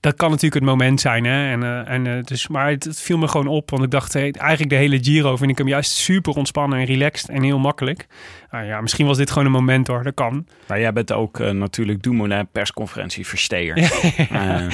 [0.00, 1.24] dat kan natuurlijk het moment zijn.
[1.24, 1.50] Hè?
[1.52, 3.70] En, en, dus, maar het, het viel me gewoon op.
[3.70, 6.84] Want ik dacht, hey, eigenlijk de hele Giro vind ik hem juist super ontspannen en
[6.84, 8.06] relaxed en heel makkelijk.
[8.50, 10.02] Nou ja, misschien was dit gewoon een moment hoor.
[10.02, 10.46] Dat kan.
[10.66, 13.78] Maar jij bent ook eh, natuurlijk Dumoulin persconferentie versteer.
[14.30, 14.66] Eh,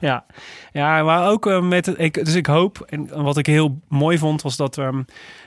[0.00, 0.24] Ja,
[0.72, 1.94] ja maar ook eh, met.
[1.98, 2.84] Ik, dus ik hoop.
[2.88, 4.78] En wat ik heel mooi vond, was dat.
[4.78, 5.02] ehm,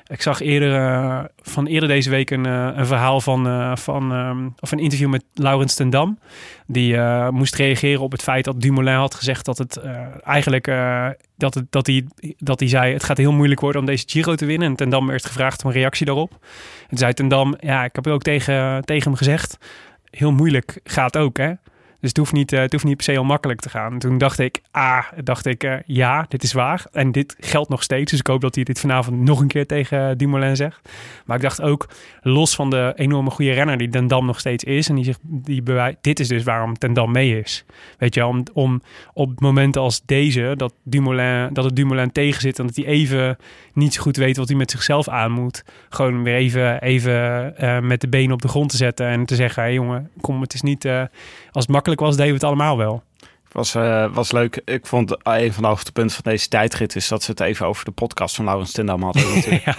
[0.08, 3.78] ik zag eerder van eerder deze week een, een verhaal van.
[3.78, 6.20] van ehm, of een interview met Laurens ten Dam.
[6.68, 6.98] Die
[7.32, 9.78] moest reageren op het feit dat Dumoulin had gezegd dat het
[10.24, 10.68] eigenlijk.
[11.40, 12.06] Dat, het, dat, hij,
[12.38, 14.68] dat hij zei: Het gaat heel moeilijk worden om deze Giro te winnen.
[14.68, 16.46] En ten Dam werd gevraagd om een reactie daarop.
[16.90, 19.58] En zei ten Dam: Ja, ik heb ook tegen, tegen hem gezegd.
[20.10, 21.54] Heel moeilijk gaat ook, hè?
[22.00, 23.94] Dus het hoeft niet, eh, het hoeft niet per se heel makkelijk te gaan.
[23.94, 26.86] En toen dacht ik, ah, dacht ik, eh, ja, dit is waar.
[26.92, 28.12] En dit geldt nog steeds.
[28.12, 30.90] Dus ik hoop dat hij dit vanavond nog een keer tegen Dumoulin zegt.
[31.26, 31.90] Maar ik dacht ook,
[32.22, 34.90] los van de enorme goede renner die Den Dam nog steeds is.
[34.90, 35.64] En die zich, die
[36.02, 37.66] dit is dus waarom Ten Dam mee is.
[37.98, 38.82] Weet je, om, om
[39.14, 42.60] op momenten als deze, dat, Dumoulin, dat het Dumoulin tegen zit.
[42.60, 43.38] En dat hij even
[43.74, 45.64] niet zo goed weet wat hij met zichzelf aan moet.
[45.90, 49.08] Gewoon weer even, even eh, met de benen op de grond te zetten.
[49.08, 50.86] En te zeggen, hey, jongen, kom, het is niet...
[50.86, 51.04] eh,
[51.60, 53.04] als het makkelijk was, deden we het allemaal wel.
[53.52, 54.62] was, eh, was leuk.
[54.66, 57.86] Ik vond een van de hoogtepunten van deze tijdrit is dat ze het even over
[57.86, 59.24] de podcast van Laurens Tindam hadden.
[59.66, 59.76] ja.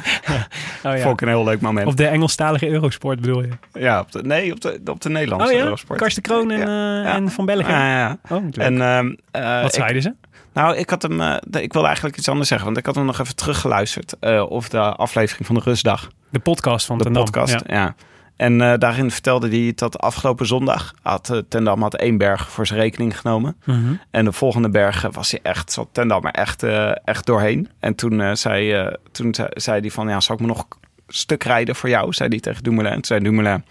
[0.85, 1.03] Oh, ja.
[1.03, 1.87] Vond ik een heel leuk moment.
[1.87, 3.49] Op de Engelstalige Eurosport bedoel je?
[3.73, 5.65] Ja, op de, nee, op de, op de Nederlandse Oh ja?
[5.65, 5.99] Eurosport.
[6.01, 7.73] Karsten Kroon en, eh, en Van Bellegem.
[7.75, 8.19] Ja, ja.
[8.29, 8.45] Oh.
[8.53, 10.15] En, ehm, eh, Wat ik- zeiden ze?
[10.53, 11.21] Nou, ik had hem.
[11.21, 14.17] eh, ik wilde eigenlijk iets anders zeggen, want ik had hem nog even teruggeluisterd.
[14.21, 16.09] eh of de aflevering van de Rustdag.
[16.31, 17.53] De podcast van de podcast.
[17.53, 17.75] Ja.
[17.75, 17.95] Ja.
[18.41, 22.67] En eh, daarin vertelde hij dat afgelopen zondag had uh, Tendam had één berg voor
[22.67, 23.57] zijn rekening genomen.
[23.65, 23.93] Mhm.
[24.11, 27.69] En de volgende berg eh, was hij echt, zat Tendam er echt, eh, echt doorheen.
[27.81, 30.59] En toen, eh, zei, eh, toen zei, zei hij van, ja, zal ik me nog
[30.59, 32.13] een stuk rijden voor jou?
[32.13, 32.93] Zei hij tegen Dumoulin.
[32.93, 33.65] Toen zei Dumoulin,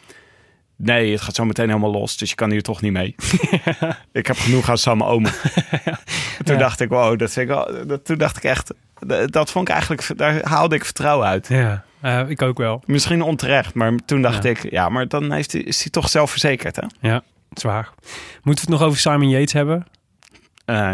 [0.75, 3.15] nee, het gaat zo meteen helemaal los, dus je kan hier toch niet mee.
[4.11, 5.31] ik heb genoeg aan Sam Omen.
[6.43, 6.61] Toen Ja.
[6.61, 9.67] dacht ik, wow, dat vind ik wel, dat, toen dacht ik echt, dat, dat vond
[9.67, 11.47] ik eigenlijk, daar haalde ik vertrouwen uit.
[11.47, 12.83] Ja, eh, ik ook wel.
[12.85, 14.49] Misschien onterecht, maar toen dacht Ja.
[14.49, 16.83] ik, ja, maar dan heeft hij, is hij toch zelfverzekerd, hè?
[17.09, 17.23] Ja,
[17.53, 17.89] zwaar.
[18.43, 19.85] Moeten we het nog over Simon Yates hebben?
[20.65, 20.93] Eh,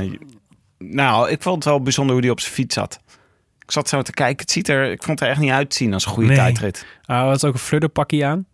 [0.78, 2.99] nou, ik vond het wel bijzonder hoe hij op zijn fiets zat.
[3.60, 5.93] Ik zat zo te kijken, het ziet er, ik vond het er echt niet uitzien
[5.93, 6.38] als een goede Nee.
[6.38, 6.86] tijdrit.
[7.06, 8.45] Ah, hij had ook een fludderpakkie aan.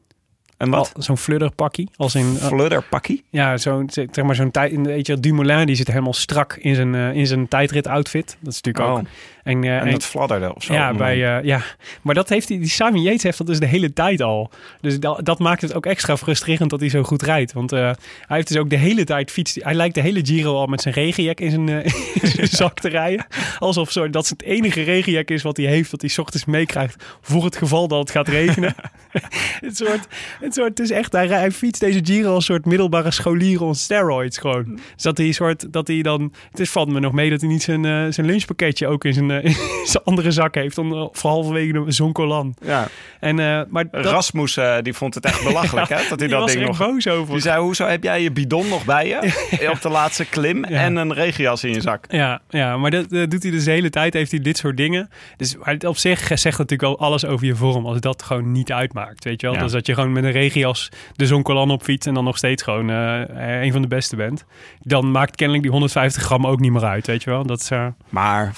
[0.57, 0.91] En wat?
[0.97, 1.89] Zo'n fludderpakkie.
[1.95, 3.23] Als in, eh, Fludderpakkie?
[3.29, 4.75] ja, zo'n zeg maar zo'n tijd.
[4.81, 8.37] Weet je, Dumoulin die zit helemaal strak in zijn, in zijn tijdrit outfit.
[8.39, 9.05] Dat is natuurlijk ook.
[9.43, 10.73] En, eh, en en- dat fladderde of zo.
[10.73, 11.61] ja, bij, eh, ja,
[12.01, 14.51] maar dat heeft hij, die Simon Yates heeft dat dus de hele tijd al.
[14.81, 17.53] Dus dat, dat maakt het ook extra frustrerend dat hij zo goed rijdt.
[17.53, 19.57] Want eh, hij heeft dus ook de hele tijd fiets.
[19.59, 21.69] Hij lijkt de hele Giro al met zijn regenjack in zijn,
[22.21, 23.25] in zijn zak te rijden.
[23.59, 27.03] Alsof zo, dat het enige regenjack is wat hij heeft, dat hij 's ochtends meekrijgt
[27.21, 28.75] voor het geval dat het gaat regenen.
[29.65, 30.07] het, soort,
[30.39, 33.63] het, soort, het is echt, hij, hij fietst deze Giro als een soort middelbare scholier
[33.63, 34.79] on steroids gewoon.
[34.93, 37.49] Dus dat hij soort, dat hij dan, het is valt me nog mee dat hij
[37.49, 39.55] niet zijn, zijn lunchpakketje ook in zijn, in
[39.85, 40.75] zijn andere zak heeft.
[40.75, 42.55] Dan, eh, voor halverwege de Zonkolan.
[42.65, 42.87] Ja.
[43.19, 45.97] En, eh, maar dat, Rasmus, eh, die vond het echt belachelijk, hè?
[46.09, 46.77] Dat hij dat ding nog...
[46.77, 47.33] boos over.
[47.33, 49.69] Die zei, hoezo heb jij je bidon nog bij je?
[49.73, 52.05] Op de laatste klim en een regenjas in je zak.
[52.09, 54.13] Ja, ja, maar dat eh, doet hij dus de hele tijd.
[54.13, 55.09] Heeft hij dit soort dingen.
[55.37, 57.85] Dus maar het op zich zegt natuurlijk al alles over je vorm.
[57.85, 59.59] Als dat gewoon niet uitmaakt, weet je wel.
[59.59, 62.63] Dus dat je gewoon met een regenjas de Zonkolan op fiets en dan nog steeds
[62.63, 64.45] gewoon eh, een van de beste bent.
[64.81, 67.45] Dan maakt kennelijk die 150 gram ook niet meer uit, weet je wel.
[67.45, 68.51] Dat is, eh, Maar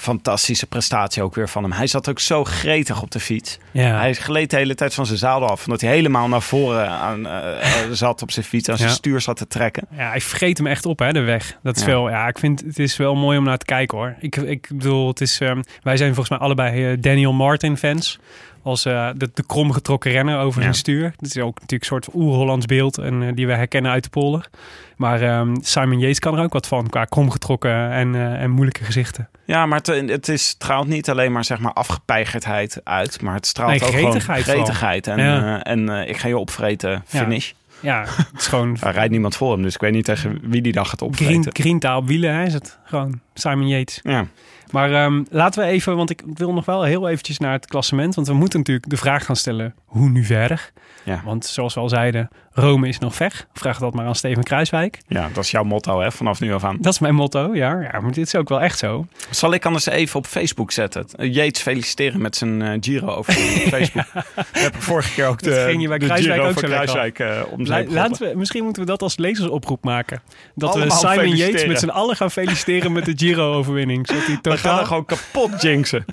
[0.64, 1.72] fantastische prestatie ook weer van hem.
[1.72, 3.58] Hij zat ook zo gretig op de fiets.
[3.70, 3.98] ja.
[3.98, 5.64] Hij gleed de hele tijd van zijn zadel af.
[5.64, 8.68] Omdat hij helemaal naar voren aan, eh, eh, zat op zijn fiets.
[8.68, 8.94] Aan zijn Ja.
[8.94, 9.86] stuur zat te trekken.
[9.96, 11.58] Ja, hij vreet hem echt op, hè, de weg.
[11.62, 11.88] Dat is Ja.
[11.88, 14.14] wel, ja, ik vind het is wel mooi om naar te kijken, hoor.
[14.20, 18.18] Ik, ik bedoel, het is, ehm, wij zijn volgens mij allebei eh, Daniel Martin fans.
[18.64, 20.62] Als eh, de, de kromgetrokken renner over Ja.
[20.62, 21.02] zijn stuur.
[21.16, 24.10] Dat is ook natuurlijk een soort oer-Hollands beeld en eh, die we herkennen uit de
[24.10, 24.48] polder.
[24.96, 28.84] Maar ehm, Simon Yates kan er ook wat van, qua kromgetrokken en, eh, en moeilijke
[28.84, 29.28] gezichten.
[29.44, 33.20] Ja, maar het, het is, het straalt niet alleen maar zeg maar afgepeigerdheid uit.
[33.22, 35.06] Maar het straalt Nee, ook gewoon gretigheid.
[35.06, 35.62] En, Ja.
[35.62, 37.52] en ik ga je opvreten, finish.
[37.80, 39.62] Ja, het is gewoon Er rijdt niemand voor hem.
[39.62, 41.42] Dus ik weet niet tegen wie die dag gaat opvreten.
[41.42, 44.00] green, grinta op wielen, hè, is het gewoon Simon Yates.
[44.02, 44.26] Ja.
[44.74, 48.14] Maar ehm, laten we even, want ik wil nog wel heel eventjes naar het klassement.
[48.14, 50.72] Want we moeten natuurlijk de vraag gaan stellen, hoe nu verder?
[51.04, 51.22] Ja.
[51.24, 53.46] Want zoals we al zeiden, Rome is nog ver.
[53.52, 54.98] Vraag dat maar aan Steven Kruiswijk.
[55.08, 56.76] Ja, dat is jouw motto hè, vanaf nu af aan.
[56.80, 57.80] Dat is mijn motto, ja.
[57.92, 59.06] ja maar dit is ook wel echt zo.
[59.30, 61.06] Zal ik anders even op Facebook zetten?
[61.32, 63.32] Yates feliciteren met zijn eh, Giro over
[63.74, 64.06] Facebook.
[64.34, 67.18] Dat heb ik vorige keer ook de, Dat ging je bij Kruiswijk ook zo Kruiswijk
[67.18, 70.22] eh, om La- zijn laten we, misschien moeten we dat als lezersoproep maken.
[70.54, 71.36] Dat Allemaal we Simon.
[71.36, 74.06] Yates met z'n allen gaan feliciteren met de Giro-overwinning.
[74.06, 76.04] Zodat hij We gaan er gewoon kapot jinxen.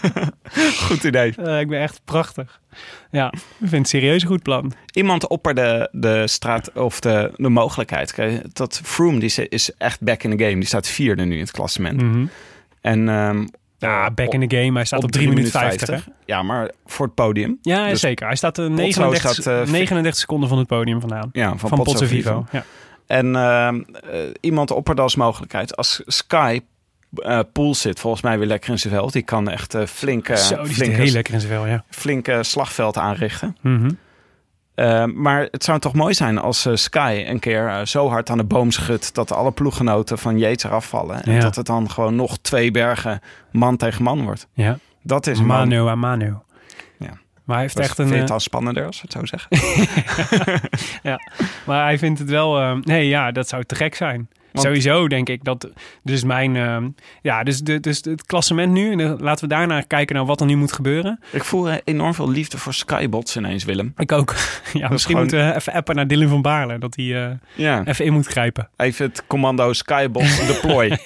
[0.86, 1.34] Goed idee.
[1.36, 2.60] Eh, ik ben echt prachtig.
[3.10, 4.72] Ja, ik vind het serieus een goed plan.
[4.92, 8.12] Iemand opperde de straat of de, de mogelijkheid.
[8.12, 10.54] Kijk, Dat Froome die is, echt back in the game.
[10.56, 12.28] Die staat vierde nu in het klassement.
[12.80, 13.46] En ehm,
[13.78, 14.72] Ja, back in the game.
[14.72, 16.04] Hij staat op, 3 drie minuten 50.
[16.04, 16.10] hè?
[16.24, 17.58] Ja, maar voor het podium.
[17.62, 18.26] Ja, Dus- zeker.
[18.26, 21.28] Hij staat eh, Potso 39, staat, eh, 39 seconden van het podium vandaan.
[21.32, 22.06] Ja, van, Van, Vivo.
[22.06, 22.46] Vivo.
[22.52, 22.64] Ja.
[23.06, 25.76] En ehm, eh, iemand opperde als mogelijkheid.
[25.76, 26.60] Als Sky
[27.16, 29.12] eh Pool zit volgens mij weer lekker in zijn veld.
[29.12, 31.84] Die kan echt eh, flinke, Zo, heel lekker in zijn vel, ja.
[31.90, 33.56] flinke slagveld aanrichten.
[33.62, 33.90] Mhm.
[34.74, 38.44] Eh, maar het zou toch mooi zijn als Sky een keer zo hard aan de
[38.44, 39.14] boom schudt...
[39.14, 41.22] dat alle ploeggenoten van Yates eraf vallen.
[41.22, 41.40] En Ja.
[41.40, 43.20] dat het dan gewoon nog twee bergen
[43.52, 44.46] man tegen man wordt.
[44.52, 44.78] ja.
[45.02, 45.68] Dat is een man.
[45.68, 46.42] Mano a mano.
[46.98, 47.10] Ja.
[47.44, 48.14] Maar hij heeft echt vind een...
[48.14, 49.50] je het al spannender als we het zo zeggen?
[51.66, 52.76] Maar hij vindt het wel...
[52.76, 54.28] nee, ja, dat zou te gek zijn.
[54.52, 55.68] Want- Sowieso denk ik dat...
[56.02, 56.56] Dus mijn...
[56.56, 56.76] eh,
[57.22, 58.96] ja, dus, de, dus het klassement nu.
[59.18, 61.20] Laten we daarna kijken naar wat er nu moet gebeuren.
[61.32, 63.92] Ik voel enorm veel liefde voor Skybots ineens, Willem.
[63.96, 64.34] Ik ook.
[64.72, 66.78] ja, misschien gewoon- moeten we even appen naar Dylan van Baarle.
[66.78, 68.68] Dat hij eh, Ja, even in moet grijpen.
[68.76, 70.98] even het commando Skybots deploy.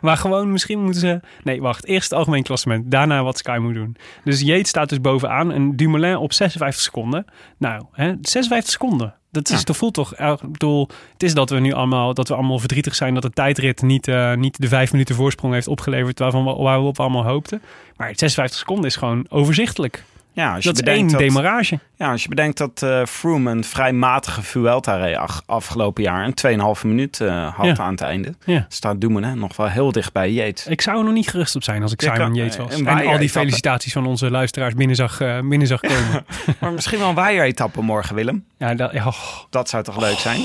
[0.00, 1.20] Maar gewoon, misschien moeten ze...
[1.42, 1.86] Nee, wacht.
[1.86, 2.90] Eerst het algemeen klassement.
[2.90, 3.96] Daarna wat Sky moet doen.
[4.24, 5.52] Dus Yates staat dus bovenaan.
[5.52, 7.24] En Dumoulin op 56 seconden.
[7.58, 9.14] Nou, hè, 56 seconden.
[9.30, 9.74] Dat, is, Ja.
[9.74, 10.14] voelt toch...
[10.16, 13.14] Ik bedoel, het is dat we nu allemaal, dat we allemaal verdrietig zijn...
[13.14, 16.18] dat de tijdrit niet, eh, niet de vijf minuten voorsprong heeft opgeleverd...
[16.18, 17.62] Waarvan we, waar we op allemaal hoopten.
[17.96, 20.04] Maar 56 seconden is gewoon overzichtelijk.
[20.36, 21.78] Ja, als je Dat is één bedenkt dat, demarage.
[21.94, 26.24] ja, als je bedenkt dat eh Froome een vrij matige Vuelta reed afgelopen jaar...
[26.24, 27.76] en 2,5 minuut eh, had Ja.
[27.84, 28.34] aan het einde...
[28.44, 28.66] Ja.
[28.68, 30.66] staat Dumoulin nog wel heel dicht bij Yates.
[30.66, 32.80] Ik zou er nog niet gerust op zijn als ik Ja, Simon Yates was.
[32.80, 36.24] En al die felicitaties van onze luisteraars binnen zag, eh, binnen zag komen.
[36.60, 38.44] Maar misschien wel een waaieretappe morgen, Willem.
[38.58, 39.06] ja, dat, oh,
[39.50, 40.40] Dat zou toch leuk zijn?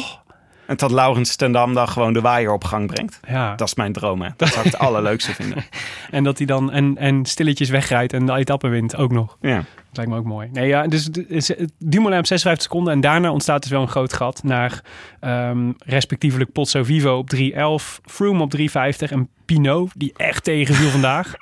[0.67, 3.19] En dat Laurens ten Dam dan gewoon de waaier op gang brengt.
[3.27, 3.55] ja.
[3.55, 4.29] Dat is mijn droom, hè.
[4.37, 5.63] Dat zou ik het allerleukste vinden.
[6.11, 9.37] En dat hij dan en, en stilletjes wegrijdt en de etappe wint ook nog.
[9.41, 9.63] Ja.
[9.91, 10.49] Dat lijkt me ook mooi.
[10.51, 11.09] Nee, ja, dus
[11.77, 12.93] Dumoulin op 56 seconden.
[12.93, 14.83] En daarna ontstaat dus wel een groot gat naar
[15.19, 17.39] ehm, respectievelijk Pozzo Vivo op 3.11.
[18.05, 18.63] Froome op 3.50.
[19.09, 21.33] En Pinot, die echt tegenviel vandaag.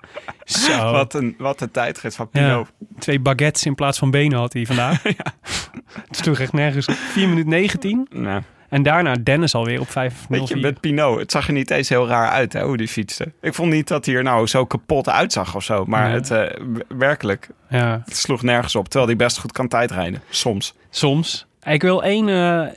[0.43, 0.91] Zo.
[0.91, 2.47] Wat, een, wat een tijdrit van Ja.
[2.47, 2.71] Pinot.
[2.99, 5.03] Twee baguettes in plaats van benen had hij vandaag.
[6.07, 6.87] Het sloeg echt nergens.
[6.87, 6.95] op.
[6.95, 8.07] 4 minuten 19.
[8.09, 9.93] Nou, En daarna Dennis alweer op 5.04.
[10.27, 12.87] weet je, met Pinot, het zag er niet eens heel raar uit, hè, hoe die
[12.87, 13.31] fietste.
[13.41, 15.85] Ik vond niet dat hij er nou zo kapot uitzag of zo.
[15.85, 16.45] Maar het, eh,
[16.87, 18.83] werkelijk, Ja, het sloeg nergens op.
[18.83, 20.21] Terwijl hij best goed kan tijdrijden.
[20.29, 20.75] Soms.
[20.89, 21.47] soms.
[21.63, 22.29] Ik wil één,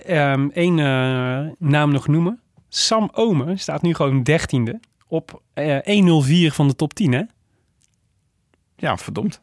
[0.06, 2.40] ehm, één eh, naam nog noemen.
[2.68, 7.22] Sam Omen staat nu gewoon dertiende op eh 1.04 van de top 10, hè?
[8.76, 9.40] Ja, verdomd.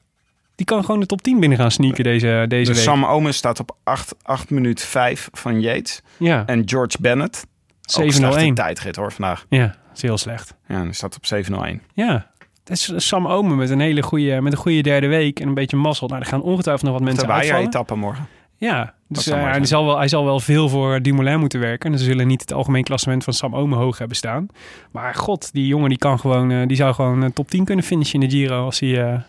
[0.60, 2.88] Die kan gewoon de top 10 binnen gaan sneaken deze, deze Dus week.
[2.88, 6.02] Sam Omen staat op 8, 8 minuut 5 van Yates.
[6.18, 7.46] Ja, En George Bennett, ook
[7.82, 8.54] een slechte 701.
[8.54, 9.46] tijdrit hoor vandaag.
[9.50, 10.56] Ja, dat is heel slecht.
[10.68, 11.82] Ja, die staat op 701.
[11.94, 12.32] Ja,
[12.64, 15.54] dat is Sam Omen met een hele goede, met een goede derde week en een
[15.54, 16.08] beetje mazzel.
[16.08, 17.52] Nou, er gaan ongetwijfeld nog wat mensen uitvallen.
[17.52, 18.28] waaieretappe morgen.
[18.58, 21.92] Ja, dus eh, hij, zal wel, hij zal wel veel voor Dumoulin moeten werken.
[21.92, 24.48] En ze zullen niet het algemeen klassement van Sam Omen hoog hebben staan.
[24.92, 27.86] Maar god, die jongen die kan gewoon, eh, die zou gewoon eh, top 10 kunnen
[27.86, 29.24] finishen in de Giro als hij...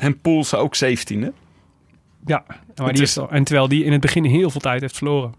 [0.00, 1.32] En Poels ook 17e.
[2.26, 2.44] ja,
[2.76, 5.34] maar die is- en terwijl die in het begin heel veel tijd heeft verloren.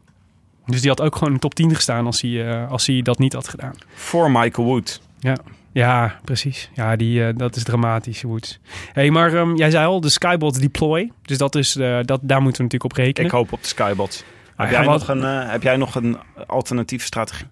[0.66, 3.20] Dus die had ook gewoon in top 10 gestaan als hij, eh, als hij dat
[3.20, 3.74] niet had gedaan.
[3.93, 5.01] Voor Michael Wood.
[5.20, 5.38] Ja,
[5.72, 6.70] ja precies.
[6.74, 8.59] Ja, die, eh, dat is dramatisch, Woods.
[8.93, 11.12] hey, maar ehm, jij zei al, de Skybot deploy.
[11.22, 13.26] Dus dat is, eh, dat, daar moeten we natuurlijk op rekenen.
[13.30, 14.24] Ik hoop op de Skybots.
[14.55, 17.47] Ah, heb, ja, jij wat- nog een, heb jij nog een alternatieve strategie?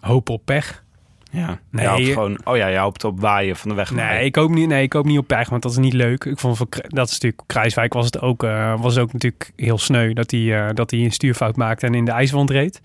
[0.00, 0.84] Hoop op pech.
[1.30, 1.60] Ja.
[1.70, 1.84] Nee.
[1.84, 3.90] Je hoopt gewoon, oh ja, je hoopt op waaien van de weg.
[3.90, 6.24] Nee, ik hoop niet, nee, ik hoop niet op pech, want dat is niet leuk.
[6.24, 9.78] Ik vond van, dat is natuurlijk, Kruiswijk was het ook, eh, was ook natuurlijk heel
[9.78, 12.80] sneu dat hij, eh, dat hij een stuurfout maakte en in de ijswand reed.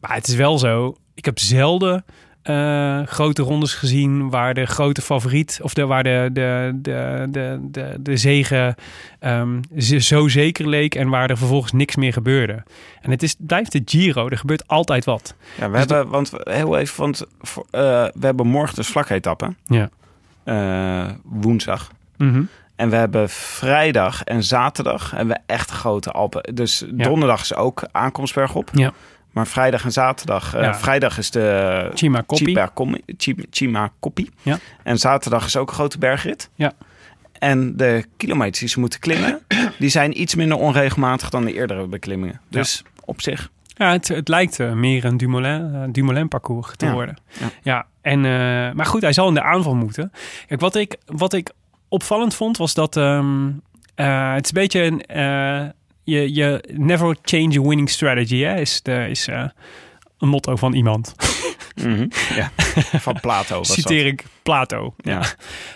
[0.00, 2.04] Maar het is wel zo, ik heb zelden
[2.48, 7.58] eh, grote rondes gezien waar de grote favoriet, of de, waar de, de, de, de,
[7.70, 8.74] de, de zegen
[9.18, 12.62] ehm, z- zo zeker leek en waar er vervolgens niks meer gebeurde.
[13.00, 15.34] En het is, blijft de Giro, er gebeurt altijd wat.
[15.58, 17.80] Ja, we Dus hebben, want heel even, want eh,
[18.14, 19.56] we hebben morgen dus vlaketappen.
[19.66, 19.88] Ja.
[20.44, 21.90] Eh, woensdag.
[22.16, 22.42] Mhm.
[22.76, 26.54] En we hebben vrijdag en zaterdag hebben we echt grote Alpen.
[26.54, 28.70] Dus donderdag is ook aankomstberg op.
[28.72, 28.92] Ja.
[29.30, 30.54] Maar vrijdag en zaterdag.
[30.54, 30.74] eh.
[30.74, 32.46] Vrijdag is de Chima Koppie.
[32.46, 34.30] Chima, Komi- Chima, Chima Koppie.
[34.42, 34.58] Ja.
[34.82, 36.50] En zaterdag is ook een grote bergrit.
[36.54, 36.72] Ja.
[37.38, 39.40] En de kilometers die ze moeten klimmen,
[39.78, 42.40] die zijn iets minder onregelmatig dan de eerdere beklimmingen.
[42.48, 43.50] Dus op zich.
[43.66, 46.92] Ja, het, het lijkt eh, meer een Dumoulin, eh, Dumoulin parcours te Ja.
[46.92, 47.16] worden.
[47.40, 47.46] Ja.
[47.62, 48.30] Ja, en, eh,
[48.72, 50.12] maar goed, hij zal in de aanval moeten.
[50.46, 51.50] Kijk, wat ik, wat ik
[51.88, 53.48] opvallend vond, was dat ehm,
[53.94, 55.02] eh, het is een beetje een...
[56.08, 59.44] je, je never change a winning strategy, hè, is, de, is eh,
[60.18, 61.14] een motto van iemand.
[61.78, 62.06] Mhm.
[62.34, 62.50] ja.
[62.98, 64.94] Van Plato Citeer ik Plato.
[64.96, 65.22] Ja.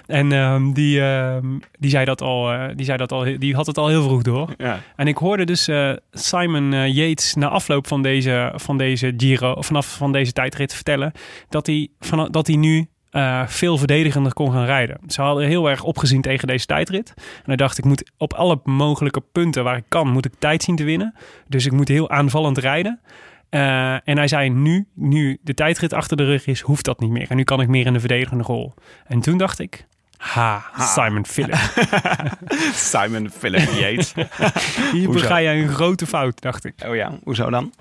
[0.06, 1.46] En ehm, die, ehm,
[1.78, 4.22] die, zei dat al, eh, die zei dat al, die had het al heel vroeg
[4.22, 4.54] door.
[4.58, 4.80] Ja.
[4.96, 9.96] En ik hoorde dus eh, Simon Yates na afloop van deze, van deze Giro, vanaf
[9.96, 11.12] van deze tijdrit vertellen
[11.48, 14.98] dat hij, van, dat hij nu eh, veel verdedigender kon gaan rijden.
[15.06, 17.12] Ze hadden heel erg opgezien tegen deze tijdrit.
[17.16, 20.62] En hij dacht, ik moet op alle mogelijke punten waar ik kan, moet ik tijd
[20.62, 21.14] zien te winnen.
[21.48, 23.00] Dus ik moet heel aanvallend rijden.
[23.48, 27.10] Eh, en hij zei, nu, nu de tijdrit achter de rug is, hoeft dat niet
[27.10, 27.30] meer.
[27.30, 28.74] En nu kan ik meer in de verdedigende rol.
[29.06, 29.86] En toen dacht ik,
[30.16, 31.54] ha, Simon Philip.
[32.74, 34.14] Simon Philip Yates.
[34.92, 36.74] Hier bega jij een grote fout, dacht ik.
[36.86, 37.72] oh ja, hoezo dan?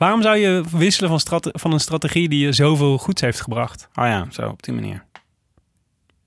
[0.00, 3.88] Waarom zou je wisselen van, strate- van een strategie die je zoveel goeds heeft gebracht?
[3.94, 5.04] Oh ja, zo op die manier.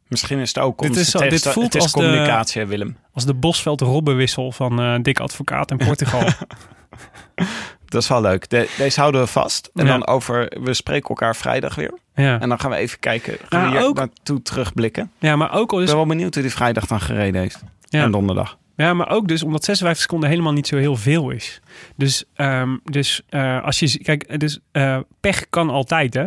[0.08, 2.98] Misschien is het ook Dit is zo- dit voelt het is als de- communicatie, Willem.
[3.14, 6.22] Als de Bosveld-Robbenwissel van eh Dick Advocaat in Portugal.
[7.86, 8.50] Dat is wel leuk.
[8.50, 9.70] De- deze houden we vast.
[9.74, 9.92] En Ja.
[9.92, 11.94] dan over, we spreken elkaar vrijdag weer.
[12.16, 12.40] ja.
[12.40, 13.38] En dan gaan we even kijken.
[13.50, 15.12] Gaan Nou, we hier ook- naartoe terugblikken.
[15.20, 17.64] ja, maar ook al Ik dus, ben wel benieuwd hoe die vrijdag dan gereden heeft.
[17.90, 18.04] ja.
[18.04, 18.58] En donderdag.
[18.76, 21.62] Ja, maar ook dus omdat 56 seconden helemaal niet zo heel veel is.
[21.96, 26.26] Dus, ehm, dus eh, als je kijk, dus eh, pech kan altijd, hè?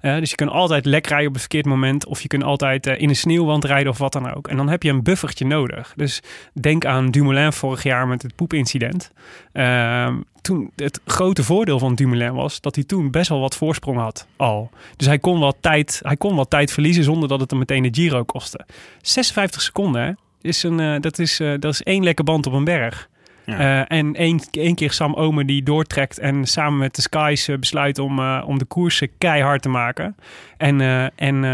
[0.00, 2.86] Eh, dus je kan altijd lek rijden op een verkeerd moment, of je kunt altijd
[2.86, 4.48] in een sneeuwwand rijden of wat dan ook.
[4.48, 5.92] En dan heb je een buffertje nodig.
[5.96, 6.22] Dus
[6.52, 9.12] denk aan Dumoulin vorig jaar met het poepincident.
[9.52, 13.98] Ehm, toen het grote voordeel van Dumoulin was dat hij toen best wel wat voorsprong
[13.98, 14.70] had al.
[14.96, 17.82] Dus hij kon wat tijd, hij kon wat tijd verliezen zonder dat het hem meteen
[17.82, 18.66] de Giro kostte.
[19.00, 20.18] 56 seconden?
[20.46, 23.08] Is een, eh, dat, is, eh, dat is één lekke band op een berg.
[23.44, 23.58] Ja.
[23.88, 27.98] Eh, en één, één keer Sam Omer die doortrekt en samen met de Skies besluit
[27.98, 30.16] om, om de koersen keihard te maken.
[30.56, 30.80] En,
[31.16, 31.44] en,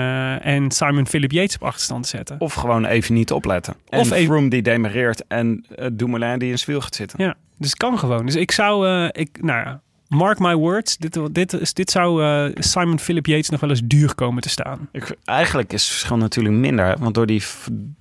[0.40, 2.36] en Simon Philip Yates op achterstand te zetten.
[2.40, 3.74] Of gewoon even niet opletten.
[3.88, 7.24] Of Of even- die demereert en Dumoulin die in zijn wiel gaat zitten.
[7.24, 8.26] Ja, dus het kan gewoon.
[8.26, 9.80] Dus ik zou, ik, nou ja,
[10.12, 14.14] mark my words, dit, dit, dit zou eh, Simon Philip Yates nog wel eens duur
[14.14, 14.88] komen te staan.
[14.92, 16.98] Ik, eigenlijk is het verschil natuurlijk minder.
[16.98, 17.42] Want door die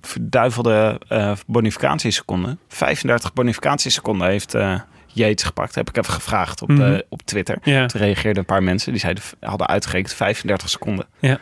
[0.00, 2.58] verduivelde eh bonificatieseconden...
[2.68, 4.80] 35 bonificatieseconden heeft eh
[5.14, 5.74] Yates gepakt.
[5.74, 7.00] Heb ik even gevraagd op, Mhm.
[7.08, 7.58] op Twitter.
[7.62, 7.86] Ja.
[7.86, 8.92] Toen reageerden een paar mensen.
[8.92, 11.06] Die zeiden, hadden uitgerekend 35 seconden.
[11.18, 11.38] Ja.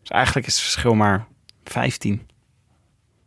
[0.00, 1.26] Dus eigenlijk is het verschil maar
[1.64, 2.26] 15.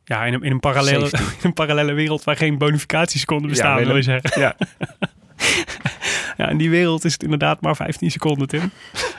[0.04, 1.20] Ja, in een, in een, parallele, 17.
[1.42, 4.42] in een parallele wereld waar geen bonificatieseconden bestaan, wil je zeggen.
[4.42, 4.56] Ja.
[6.38, 8.72] Ja, in die wereld is het inderdaad maar 15 seconden, Tim.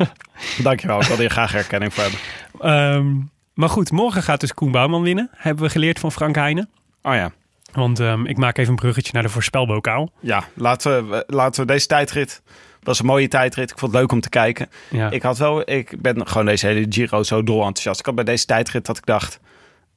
[0.63, 1.01] Dankjewel.
[1.01, 2.21] Ik wilde hier graag herkenning voor hebben.
[2.61, 3.17] Ehm,
[3.55, 5.31] maar goed, morgen gaat dus Koen Bouwman winnen.
[5.33, 6.69] Hebben we geleerd van Frank Heijnen.
[7.03, 7.33] Oh ja.
[7.73, 10.11] Want ehm, ik maak even een bruggetje naar de voorspelbokaal.
[10.21, 12.43] Ja, laten we, laten we deze tijdrit...
[12.83, 13.71] was een mooie tijdrit.
[13.71, 14.69] Ik vond het leuk om te kijken.
[14.91, 15.11] Ja.
[15.11, 18.01] Ik had wel, ik ben gewoon deze hele Giro zo dol enthousiast.
[18.01, 19.41] Ik had bij deze tijdrit dat ik dacht,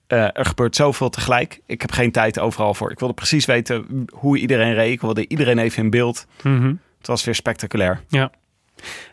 [0.07, 1.59] eh, er gebeurt zoveel tegelijk.
[1.65, 2.91] Ik heb geen tijd overal voor.
[2.91, 4.91] Ik wilde precies weten hoe iedereen reed.
[4.91, 6.25] Ik wilde iedereen even in beeld.
[6.41, 6.73] Mhm.
[7.05, 8.01] Het was weer spectaculair.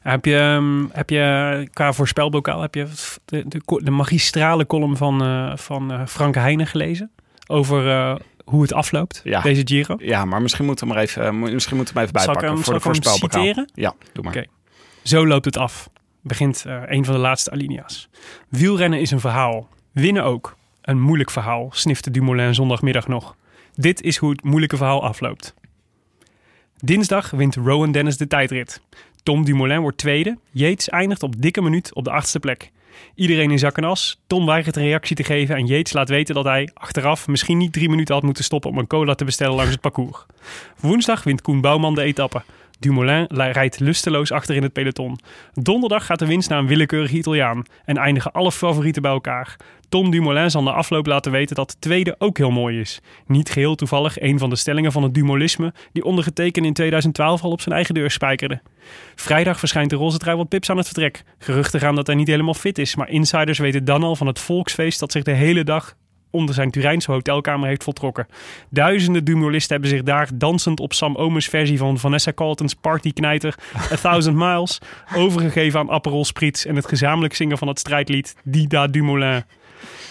[0.03, 2.87] Heb je, ehm, heb je qua voorspelbokaal heb je
[3.25, 7.11] de, de, de magistrale column van, eh, van eh, Frank Heijnen gelezen?
[7.47, 8.15] Over eh,
[8.45, 9.41] hoe het afloopt, Ja.
[9.41, 9.95] deze Giro?
[9.99, 12.81] Ja, maar misschien moeten we hem even, misschien moeten we even bijpakken hem- voor de
[12.81, 13.43] voorspelbokaal.
[13.43, 13.71] citeren?
[13.75, 14.37] Ja, doe maar.
[14.37, 14.47] Oké.
[15.03, 15.89] Zo loopt het af.
[16.23, 18.09] Begint een van de laatste alinea's.
[18.49, 19.69] Wielrennen is een verhaal.
[19.93, 20.57] Winnen ook.
[20.83, 23.37] Een moeilijk verhaal, snifte Dumoulin zondagmiddag nog.
[23.75, 25.55] Dit is hoe het moeilijke verhaal afloopt.
[26.85, 28.81] Dinsdag wint Rowan Dennis de tijdrit.
[29.23, 30.39] Tom Dumoulin wordt tweede.
[30.51, 32.71] Yates eindigt op dikke minuut op de achtste plek.
[33.15, 34.21] Iedereen in zak en as.
[34.27, 37.73] Tom weigert een reactie te geven en Yates laat weten dat hij achteraf misschien niet
[37.73, 40.27] drie minuten had moeten stoppen om een cola te bestellen langs het parcours.
[40.81, 42.43] Woensdag wint Koen Bouwman de etappe.
[42.79, 45.19] Dumoulin li- rijdt lusteloos achter in het peloton.
[45.55, 49.57] Donderdag gaat de winst naar een willekeurige Italiaan en eindigen alle favorieten bij elkaar.
[49.93, 53.01] Tom Dumoulin zal na afloop laten weten dat de tweede ook heel mooi is.
[53.27, 57.51] Niet geheel toevallig een van de stellingen van het Dumolisme die ondergetekend in 2012 al
[57.51, 58.61] op zijn eigen deur spijkerde.
[59.15, 61.23] Vrijdag verschijnt de roze trui wat pips aan het vertrek.
[61.39, 64.39] Geruchten gaan dat hij niet helemaal fit is, maar insiders weten dan al van het
[64.39, 65.97] volksfeest dat zich de hele dag
[66.31, 68.27] onder zijn Turijnse hotelkamer heeft voltrokken.
[68.71, 73.55] Duizenden Dumolisten hebben zich daar dansend op Sam Omers versie van Vanessa Carlton's partyknijter
[73.93, 74.79] A Thousand Miles
[75.17, 79.45] overgegeven aan Aperol Spritz en het gezamenlijk zingen van het strijdlied Dida Dumoulin.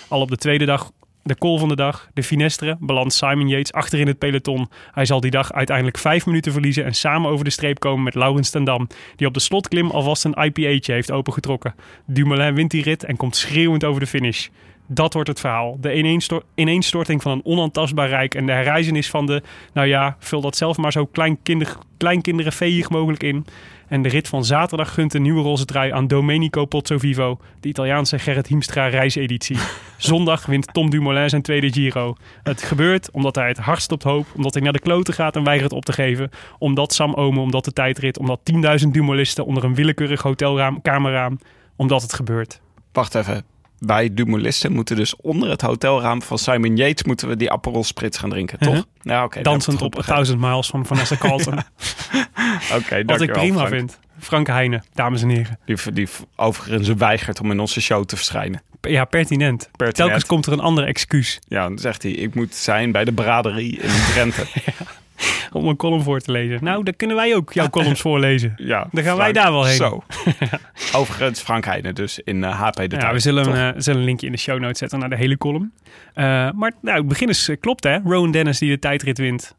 [0.08, 0.92] Al op de tweede dag
[1.24, 4.70] de call van de dag, de Finestre, belandt Simon Yates achter in het peloton.
[4.92, 8.16] Hij zal die dag uiteindelijk vijf minuten verliezen en samen over de streep komen met
[8.16, 11.76] Laurens ten Dam, die op de slotklim alvast een IPA'tje heeft opengetrokken.
[12.06, 14.48] Dumoulin wint die rit en komt schreeuwend over de finish.
[14.88, 15.78] Dat wordt het verhaal.
[15.80, 19.42] De ineenstor- ineenstorting van een onaantastbaar rijk en de herreizenis van de,
[19.74, 23.46] nou ja, vul dat zelf maar zo kleinkinder, veeg mogelijk in.
[23.92, 28.20] En de rit van zaterdag gunt een nieuwe roze trui aan Domenico Pozzovivo, de Italiaanse
[28.20, 29.58] Gerrit Hiemstra reiseditie.
[29.98, 32.16] Zondag wint Tom Dumoulin zijn tweede Giro.
[32.44, 35.44] Het gebeurt omdat hij het hardst op hoop, omdat hij naar de kloten gaat en
[35.44, 38.40] weigert op te geven, omdat Sam Omen, omdat de tijdrit, omdat
[38.84, 41.40] 10.000 Dumoulisten onder een willekeurig hotelraam, kamerraam,
[41.76, 42.62] omdat het gebeurt.
[42.92, 43.44] Wacht even.
[43.86, 47.04] Wij Dumoulisten moeten dus onder het hotelraam van Simon Yates...
[47.04, 48.86] moeten we die Aperol Spritz gaan drinken, toch?
[49.02, 49.42] Ja, oké.
[49.42, 51.54] Dansend op 1000 miles van Vanessa Carlton.
[52.78, 53.70] Oké, Wat ik prima Frank.
[53.74, 54.00] vind.
[54.20, 55.60] Frank Heijnen, dames en heren.
[55.66, 58.62] Die, die overigens weigert om in onze show te verschijnen.
[58.82, 59.60] Ja, pertinent.
[59.60, 59.96] Pertinent.
[59.96, 63.14] Telkens komt er een ander excuus Ja, dan zegt hij, ik moet zijn bij de
[63.14, 64.46] braderie in Drenthe.
[65.52, 66.64] om een column voor te lezen.
[66.64, 68.54] Nou, dan kunnen wij ook jouw columns voorlezen.
[68.56, 69.76] Ja, Dan gaan wij daar wel heen.
[69.76, 70.04] Zo.
[71.00, 74.26] Overigens, Frank Heijnen dus in eh, HP de Ja, we zullen, eh, zullen een linkje
[74.26, 75.74] in de show notes zetten naar de hele column.
[76.14, 77.98] Eh, maar nou, het begin is, klopt hè.
[78.04, 79.56] Rowan Dennis die de tijdrit wint.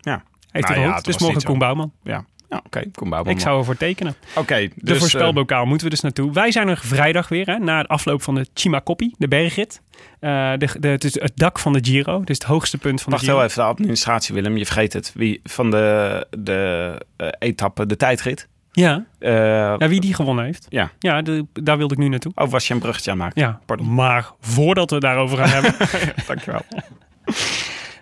[0.00, 0.22] Ja.
[0.50, 1.42] Heeft Nou hij ja, het Dus morgen.
[1.42, 1.92] Koen Bouwman.
[2.02, 2.24] Ja,
[2.64, 2.82] oké.
[2.94, 4.14] Kom bij Ik zou ervoor tekenen.
[4.34, 6.32] Oké, De dus, voorspelbokaal moeten we dus naartoe.
[6.32, 9.80] Wij zijn er vrijdag weer, hè, na de afloop van de Chimacopi, de bergrit.
[10.20, 13.12] Eh, de, de, het is het dak van de Giro, dus het hoogste punt van
[13.12, 13.40] Wacht de Giro.
[13.40, 15.12] heel even, de administratie Willem, je vergeet het.
[15.14, 18.48] Wie van de, de eh, etappe, de tijdrit?
[18.72, 19.04] Ja.
[19.18, 19.32] Eh,
[19.78, 20.66] ja, wie die gewonnen heeft.
[20.68, 20.90] Ja.
[20.98, 22.32] Ja, de- daar wilde ik nu naartoe.
[22.34, 23.42] Oh, was je een bruggetje aan het maken?
[23.50, 23.94] Ja, Pardon.
[23.94, 25.74] maar voordat we het daarover gaan hebben,
[26.26, 26.60] Dankjewel.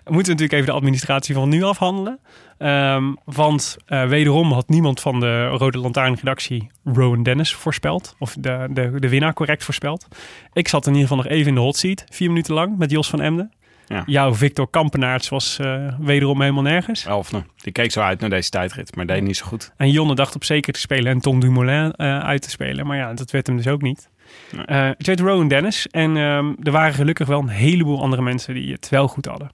[0.05, 2.19] Moeten we natuurlijk even de administratie van nu afhandelen.
[2.57, 8.15] Ehm, want eh, wederom had niemand van de Rode Lantaarn-redactie Rowan Dennis voorspeld.
[8.19, 10.07] Of de, de, de winnaar correct voorspeld.
[10.53, 12.03] Ik zat in ieder geval nog even in de hot seat.
[12.09, 13.51] Vier minuten lang met Jos van Emden.
[13.87, 14.03] Ja.
[14.05, 17.05] Jouw Victor Kampenaerts was eh, wederom helemaal nergens.
[17.05, 17.43] Elfne.
[17.55, 19.73] Die keek zo uit naar deze tijdrit, maar deed niet zo goed.
[19.77, 22.87] En Jonne dacht op zeker te spelen en Tom Dumoulin eh, uit te spelen.
[22.87, 24.09] Maar ja, dat werd hem dus ook niet.
[24.51, 24.65] Nee.
[24.65, 25.87] Eh, het werd Rowan Dennis.
[25.87, 29.51] En ehm, er waren gelukkig wel een heleboel andere mensen die het wel goed hadden.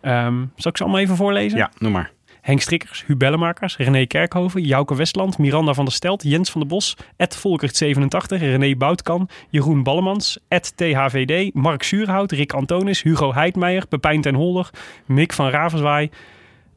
[0.00, 1.58] Ehm, zal ik ze allemaal even voorlezen?
[1.58, 2.10] Ja, noem maar.
[2.40, 6.70] Henk Strikkers, Hu Bellemakers, René Kerkhoven, Jouke Westland, Miranda van der Stelt, Jens van der
[6.70, 13.86] Bos, Ed Volkert87, René Boutkan, Jeroen Ballemans, Ed THVD, Mark Zuurhout, Rick Antonis, Hugo Heidmeijer,
[13.86, 14.70] Pepijn ten Holder,
[15.06, 16.10] Mick van Ravenswaai.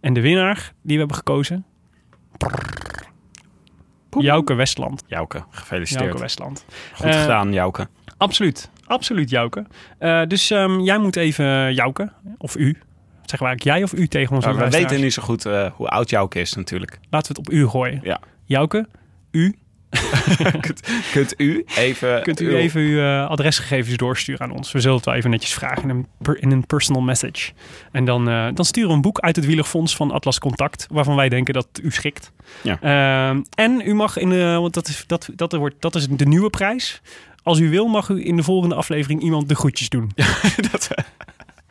[0.02, 1.66] En de winnaar die we hebben gekozen,
[4.20, 5.04] Jouke Westland.
[5.08, 6.06] Jouke, gefeliciteerd.
[6.06, 6.66] Jouke Westland.
[6.94, 7.88] Goed Eh, gedaan, Jouke.
[8.18, 9.66] Absoluut, absoluut Jouke.
[9.98, 12.78] Eh, dus ehm, jij moet even Jouke, of u,
[13.32, 16.10] we eigenlijk jij of u tegen Maar we weten niet zo goed eh, hoe oud
[16.10, 17.00] Jouke is natuurlijk.
[17.10, 18.00] Laten we het op u gooien.
[18.04, 18.20] Ja.
[18.46, 18.88] Jouke,
[19.32, 19.58] u,
[21.14, 22.22] Kunt u even...
[22.24, 24.72] kunt u uw- even uw eh, adresgegevens doorsturen aan ons.
[24.72, 27.52] We zullen het wel even netjes vragen in een, per- in een personal message.
[27.92, 31.16] En dan, eh, dan sturen we een boek uit het Wielerfonds van Atlas Contact, waarvan
[31.16, 32.32] wij denken dat u schikt.
[32.62, 32.78] Ja.
[32.82, 36.26] Ehm, en u mag in de, want dat is, dat, dat, wordt, dat is de
[36.26, 37.02] nieuwe prijs.
[37.44, 40.12] Als u wil, mag u in de volgende aflevering iemand de groetjes doen.
[40.72, 40.90] dat,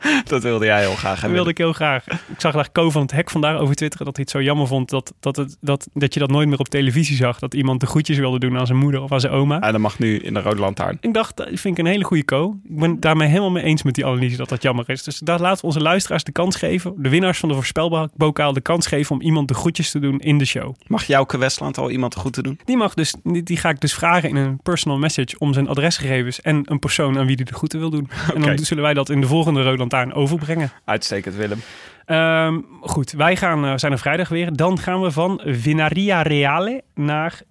[0.27, 1.19] dat wilde jij heel graag.
[1.19, 2.05] Dat wilde ik heel graag.
[2.07, 4.67] Ik zag daar Co van het Hek vandaag over twitteren dat hij het zo jammer
[4.67, 7.39] vond dat, dat, het, dat, dat je dat nooit meer op televisie zag.
[7.39, 9.61] Dat iemand de groetjes wilde doen aan zijn moeder of aan zijn oma.
[9.61, 10.97] En dat mag nu in de Rode Lantaarn.
[11.01, 12.57] Ik dacht, dat vind ik een hele goede co.
[12.69, 15.03] Ik ben daarmee helemaal mee eens met die analyse dat dat jammer is.
[15.03, 18.61] Dus daar laten we onze luisteraars de kans geven, de winnaars van de voorspelbokaal, de
[18.61, 20.75] kans geven om iemand de groetjes te doen in de show.
[20.87, 22.59] Mag Jouke Westland al iemand goed te doen?
[22.65, 25.67] Die, mag dus, die, die ga ik dus vragen in een personal message om zijn
[25.67, 28.09] adresgegevens en een persoon aan wie hij de groeten wil doen.
[28.33, 29.81] En dan zullen wij dat in de volgende Rode
[30.13, 30.71] Overbrengen.
[30.85, 31.61] Uitstekend, Willem.
[32.05, 34.55] Ehm, goed, wij gaan, eh, zijn er vrijdag weer.
[34.55, 37.41] Dan gaan we van Vinaria Reale naar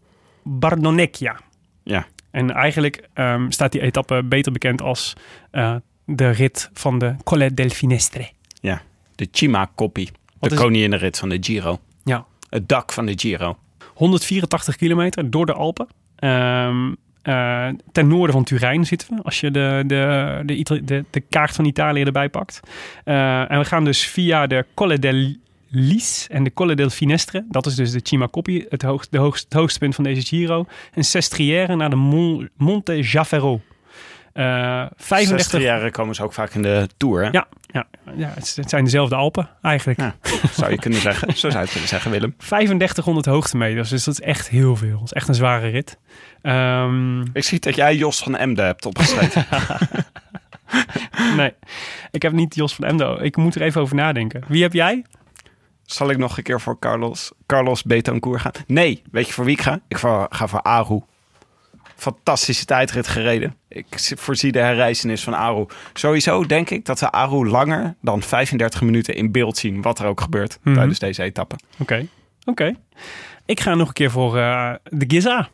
[0.42, 1.36] Bardonecchia.
[1.82, 2.06] Ja.
[2.30, 5.12] En eigenlijk ehm, staat die etappe beter bekend als
[5.50, 5.74] eh,
[6.04, 8.30] de rit van de Colle del Finestre.
[8.60, 8.82] Ja.
[9.14, 10.10] De Chima Koppie.
[10.38, 11.78] Wat De is- koninginrit van de Giro.
[12.04, 12.24] Ja.
[12.50, 13.56] Het dak van de Giro.
[13.94, 15.86] 184 kilometer door de Alpen.
[16.16, 16.92] Ehm,
[17.22, 21.64] eh, ten noorden van Turijn zitten we, als je de, de, de, de, kaart van
[21.64, 22.60] Italië erbij pakt.
[23.04, 25.34] Eh, en we gaan dus via de Colle del
[25.68, 27.44] Lis en de Colle del Finestre.
[27.48, 30.66] Dat is dus de Cima Coppi, het, hoogst, het hoogste punt van deze Giro.
[30.94, 33.60] En Sestriere naar de Mon- Monte Jaffero.
[34.32, 37.30] Eh 35 jaren komen ze ook vaak in de Tour, hè?
[37.30, 40.00] Ja, ja, ja het, het zijn dezelfde Alpen eigenlijk.
[40.00, 40.14] Ja.
[40.52, 41.36] Zou je kunnen zeggen.
[41.36, 42.34] Zo zou je kunnen zeggen, Willem.
[42.48, 44.98] 3500 hoogtemeters, dus dat is echt heel veel.
[44.98, 45.98] Dat is echt een zware rit.
[46.42, 49.46] Ehm, Ik zie dat jij Jos van Emden hebt opgeschreven.
[51.36, 51.54] nee,
[52.10, 53.16] ik heb niet Jos van Emdo.
[53.20, 54.42] Ik moet er even over nadenken.
[54.48, 55.04] Wie heb jij?
[55.84, 58.52] Zal ik nog een keer voor Carlos, Carlos Betancourt gaan?
[58.66, 59.80] Nee, weet je voor wie ik ga?
[59.88, 61.00] Ik ga, ga voor Aru.
[62.02, 63.54] Fantastische tijdrit gereden.
[63.68, 63.86] Ik
[64.16, 65.66] voorzie de herreizenis van Aru.
[65.92, 69.82] Sowieso denk ik dat we Aru langer dan 35 minuten in beeld zien.
[69.82, 70.74] Wat er ook gebeurt Mhm.
[70.74, 71.56] tijdens deze etappe.
[71.78, 72.06] Oké,
[72.44, 72.74] oké.
[73.46, 75.48] Ik ga nog een keer voor eh, de Giza.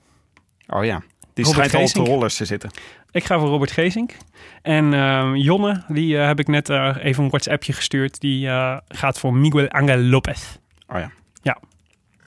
[0.67, 1.03] Oh ja,
[1.35, 2.71] die Robert schijnt al de rollers te zitten.
[3.11, 4.17] Ik ga voor Robert Geesink.
[4.63, 8.21] En ehm, Jonne, die eh, heb ik net eh, even een WhatsAppje gestuurd.
[8.21, 8.49] Die
[8.89, 10.57] gaat voor Miguel Angel Lopez.
[10.87, 11.11] Oh ja.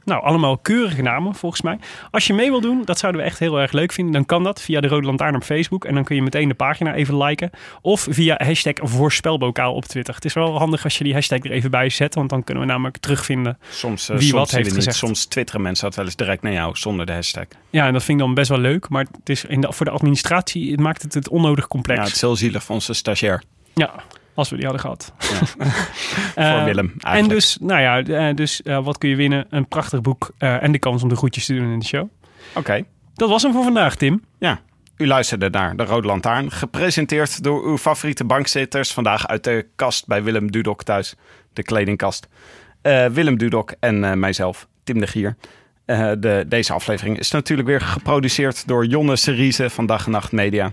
[0.05, 1.79] Nou, allemaal keurige namen volgens mij.
[2.11, 4.13] Als je mee wil doen, dat zouden we echt heel erg leuk vinden.
[4.13, 5.85] Dan kan dat via de Rode Lantaarn op Facebook.
[5.85, 7.49] En dan kun je meteen de pagina even liken.
[7.81, 10.15] Of via hashtag voorspelbokaal op Twitter.
[10.15, 12.15] Het is wel handig als je die hashtag er even bij zet.
[12.15, 13.57] Want dan kunnen we namelijk terugvinden.
[13.69, 14.75] Soms, eh, Wie soms wat heeft niet.
[14.75, 14.95] gezegd.
[14.97, 17.45] Soms twitteren mensen dat wel eens direct naar jou zonder de hashtag.
[17.69, 18.89] Ja, en dat vind ik dan best wel leuk.
[18.89, 21.99] Maar het is in de, voor de administratie het maakt het het onnodig complex.
[21.99, 23.43] Ja, het is heel zielig voor onze stagiair.
[23.73, 23.91] Ja,
[24.33, 25.13] als we die hadden gehad.
[25.17, 25.71] Voor
[26.35, 27.39] Eh, Willem En eigenlijk.
[27.39, 29.45] dus, nou ja, eh, dus eh, wat kun je winnen?
[29.49, 32.07] Een prachtig boek en de kans om de groetjes te doen in de show.
[32.55, 32.83] Oké.
[33.13, 34.23] Dat was hem voor vandaag, Tim.
[34.39, 34.59] Ja,
[34.97, 36.51] u luisterde naar De Rode Lantaarn.
[36.51, 38.91] Gepresenteerd door uw favoriete bankzitters.
[38.93, 41.15] Vandaag uit de kast bij Willem Dudok thuis.
[41.53, 42.27] De kledingkast.
[43.11, 45.35] Willem Dudok en mijzelf, Tim de Gier.
[45.85, 50.69] De, deze aflevering is natuurlijk weer geproduceerd door Jonne Serize van Dag en Nacht Media.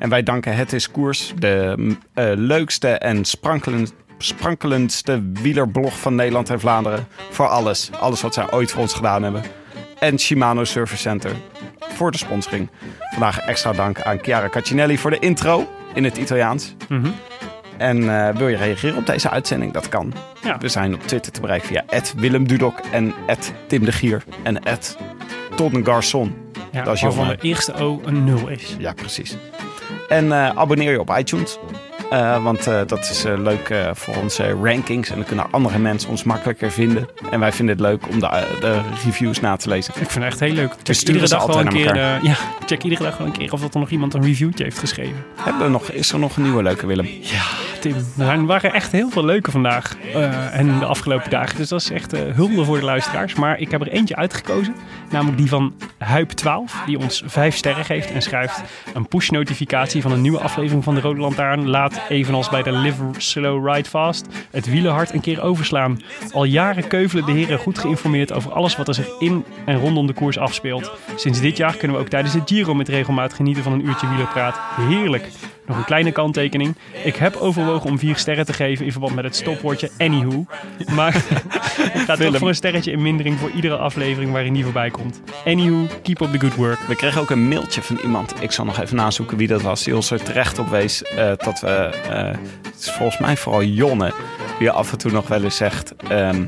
[0.00, 6.14] En wij danken Het is Koers, de mm, eh, leukste en sprankelend, sprankelendste wielerblog van
[6.14, 7.06] Nederland en Vlaanderen.
[7.30, 7.90] Voor alles.
[8.00, 9.42] Alles wat zij ooit voor ons gedaan hebben.
[9.98, 11.32] En Shimano Service Center
[11.78, 12.68] voor de sponsoring.
[13.00, 16.74] Vandaag extra dank aan Chiara Caccinelli voor de intro in het Italiaans.
[16.88, 17.10] Mhm.
[17.76, 19.72] En eh, wil je reageren op deze uitzending?
[19.72, 20.12] Dat kan.
[20.42, 20.58] Ja.
[20.58, 21.84] We zijn op Twitter te bereiken via
[22.16, 23.14] Willem Dudok en
[23.66, 24.58] Tim de Gier en
[25.56, 26.48] Ton Garçon.
[26.72, 28.76] Ja, Dat is waarvan de eerste O een 0 is.
[28.78, 29.36] Ja, precies.
[30.10, 31.58] En eh, abonneer je op iTunes.
[32.10, 35.10] Eh, want eh, dat is eh, leuk voor onze rankings.
[35.10, 37.08] En dan kunnen andere mensen ons makkelijker vinden.
[37.30, 39.94] En wij vinden het leuk om de, de reviews na te lezen.
[39.94, 40.72] Ik vind het echt heel leuk.
[40.82, 41.96] Check sturen iedere dag wel een keer.
[42.22, 42.34] ja,
[42.66, 45.24] check iedere dag wel een keer of dat er nog iemand een reviewtje heeft geschreven.
[45.36, 47.08] Hebben we nog, is er nog een nieuwe leuke Willem?
[47.80, 49.96] Tim, er waren echt heel veel leuke vandaag
[50.52, 51.56] en de afgelopen dagen.
[51.56, 53.34] Dus dat is echt hulde voor de luisteraars.
[53.34, 54.74] Maar ik heb er eentje uitgekozen.
[55.10, 56.86] Namelijk die van Huip12.
[56.86, 58.62] Die ons vijf sterren geeft en schrijft
[58.94, 61.68] een push-notificatie van een nieuwe aflevering van de Rode Lantaarn.
[61.68, 66.02] Laat, evenals bij de Live Slow Ride Fast, het wielenhart een keer overslaan.
[66.32, 70.06] Al jaren keuvelen de heren goed geïnformeerd over alles wat er zich in en rondom
[70.06, 70.90] de koers afspeelt.
[71.16, 74.08] Sinds dit jaar kunnen we ook tijdens de Giro met regelmaat genieten van een uurtje
[74.08, 74.60] wielerpraat.
[74.76, 75.28] Heerlijk.
[75.70, 76.76] Nog een kleine kanttekening.
[77.04, 80.44] Ik heb overwogen om vier sterren te geven in verband met het stopwoordje anywho.
[80.94, 81.16] Maar
[81.94, 85.20] ik ga toch voor een sterretje in mindering voor iedere aflevering waarin die voorbij komt.
[85.46, 86.78] Anywho, keep up the good work.
[86.78, 88.42] We kregen ook een mailtje van iemand.
[88.42, 89.84] Ik zal nog even nazoeken wie dat was.
[89.84, 91.68] Die ons er terecht op wees eh, dat we...
[91.68, 94.12] eh, het is volgens mij vooral Jonne.
[94.58, 95.94] Die af en toe nog wel eens zegt...
[95.96, 96.44] ehm,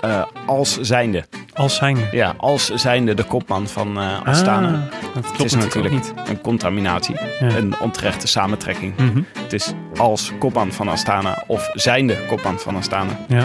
[0.00, 1.24] eh, als zijnde.
[1.54, 1.98] Als zijn.
[2.12, 4.68] Ja, als zijnde de kopman van eh Astana.
[4.68, 4.72] Ah,
[5.14, 6.12] dat klopt het is natuurlijk niet.
[6.26, 7.16] een contaminatie.
[7.40, 7.56] Ja.
[7.56, 8.96] Een onterechte samentrekking.
[8.96, 9.22] Mhm.
[9.38, 13.12] Het is als kopman van Astana of zijnde kopman van Astana.
[13.28, 13.44] Ja.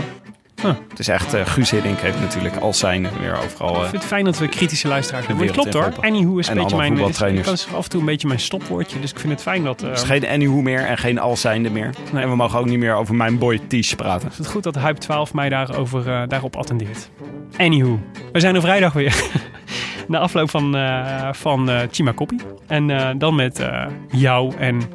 [0.61, 1.33] Het is echt...
[1.33, 3.75] eh Guus Hiddink heeft natuurlijk als zijnde weer overal...
[3.75, 5.45] eh, Ik vind het fijn dat we kritische luisteraars hebben.
[5.45, 5.93] Het klopt hoor.
[6.01, 8.39] Anywho is een En beetje mijn, is, dat is af en toe een beetje mijn
[8.39, 8.99] stopwoordje.
[8.99, 9.81] Dus ik vind het fijn dat...
[9.81, 11.89] eh, Het is geen anyhoe meer en geen als zijnde meer.
[12.11, 12.23] Nee.
[12.23, 14.27] En we mogen ook niet meer over mijn boy Tish praten.
[14.27, 17.09] Ik vind het goed dat Hype 12 mij daarover, eh, daarop attendeert.
[17.57, 17.99] Anywho,
[18.31, 19.15] we zijn er vrijdag weer.
[20.07, 22.39] Na afloop van, eh van eh Chima Koppie.
[22.67, 24.85] En eh, dan met eh, jou en eh,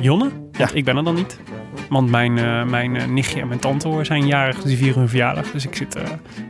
[0.00, 0.28] Jonne.
[0.28, 0.68] Want Ja.
[0.72, 1.38] ik ben er dan niet.
[1.88, 4.98] Want mijn, eh, mijn eh, nichtje en mijn tante hoor, zijn jarig, dus die vieren
[4.98, 5.50] hun verjaardag.
[5.50, 6.02] Dus ik zit eh,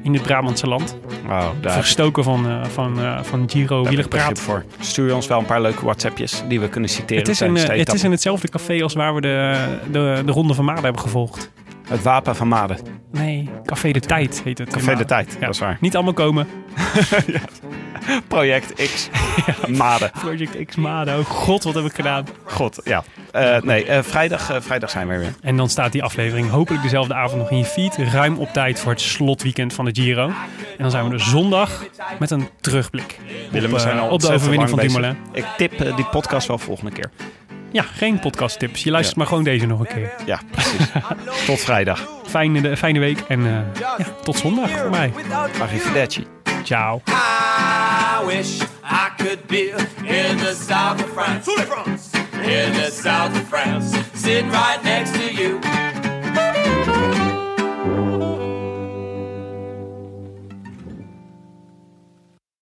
[0.03, 0.97] in het Brabantse land.
[1.27, 4.41] Wow, daar Verstoken van, eh, van, eh, van Giro wielerpraat.
[4.41, 4.65] voor.
[4.81, 7.57] Stuur je ons wel een paar leuke WhatsAppjes die we kunnen citeren Het is, in,
[7.57, 10.85] eh, het is in hetzelfde café als waar we de, de, de Ronde van Maden
[10.85, 11.51] hebben gevolgd.
[11.91, 12.79] Het Wapen van Maden.
[13.13, 14.71] Nee, Café de Tijd heet het.
[14.71, 15.05] Café de.
[15.05, 15.47] Tijd, Ja.
[15.47, 15.77] dat is waar.
[15.81, 16.47] Niet allemaal komen.
[18.29, 19.09] Project X
[19.79, 20.11] Maden.
[20.11, 21.19] Project X Maden.
[21.19, 22.27] Oh god, wat heb ik gedaan.
[22.45, 23.03] God, ja.
[23.33, 25.35] Eh, nee, eh, vrijdag, eh, vrijdag zijn we er weer.
[25.41, 27.97] En dan staat die aflevering hopelijk dezelfde avond nog in je feed.
[27.97, 30.27] Ruim op tijd voor het slotweekend van de Giro.
[30.27, 30.33] En
[30.79, 31.85] dan zijn we er zondag
[32.19, 33.19] met een terugblik.
[33.51, 35.17] Willem, op, we zijn al op de overwinning van Dumoulin.
[35.33, 37.11] Ik tip die podcast wel volgende keer.
[37.73, 38.83] Ja, geen podcasttips.
[38.83, 39.23] Je luistert Ja.
[39.23, 40.13] maar gewoon deze nog een keer.
[40.27, 40.87] Ja, precies.
[41.47, 42.09] Tot vrijdag.
[42.27, 45.13] Fijne, de, fijne week en eh, ja, tot zondag voor mij.
[45.61, 46.27] Arrivederci.
[46.65, 47.03] Ciao.
[47.09, 51.51] I wish I could be in the south of France.
[52.43, 55.59] In the south of France, sitting right next to you.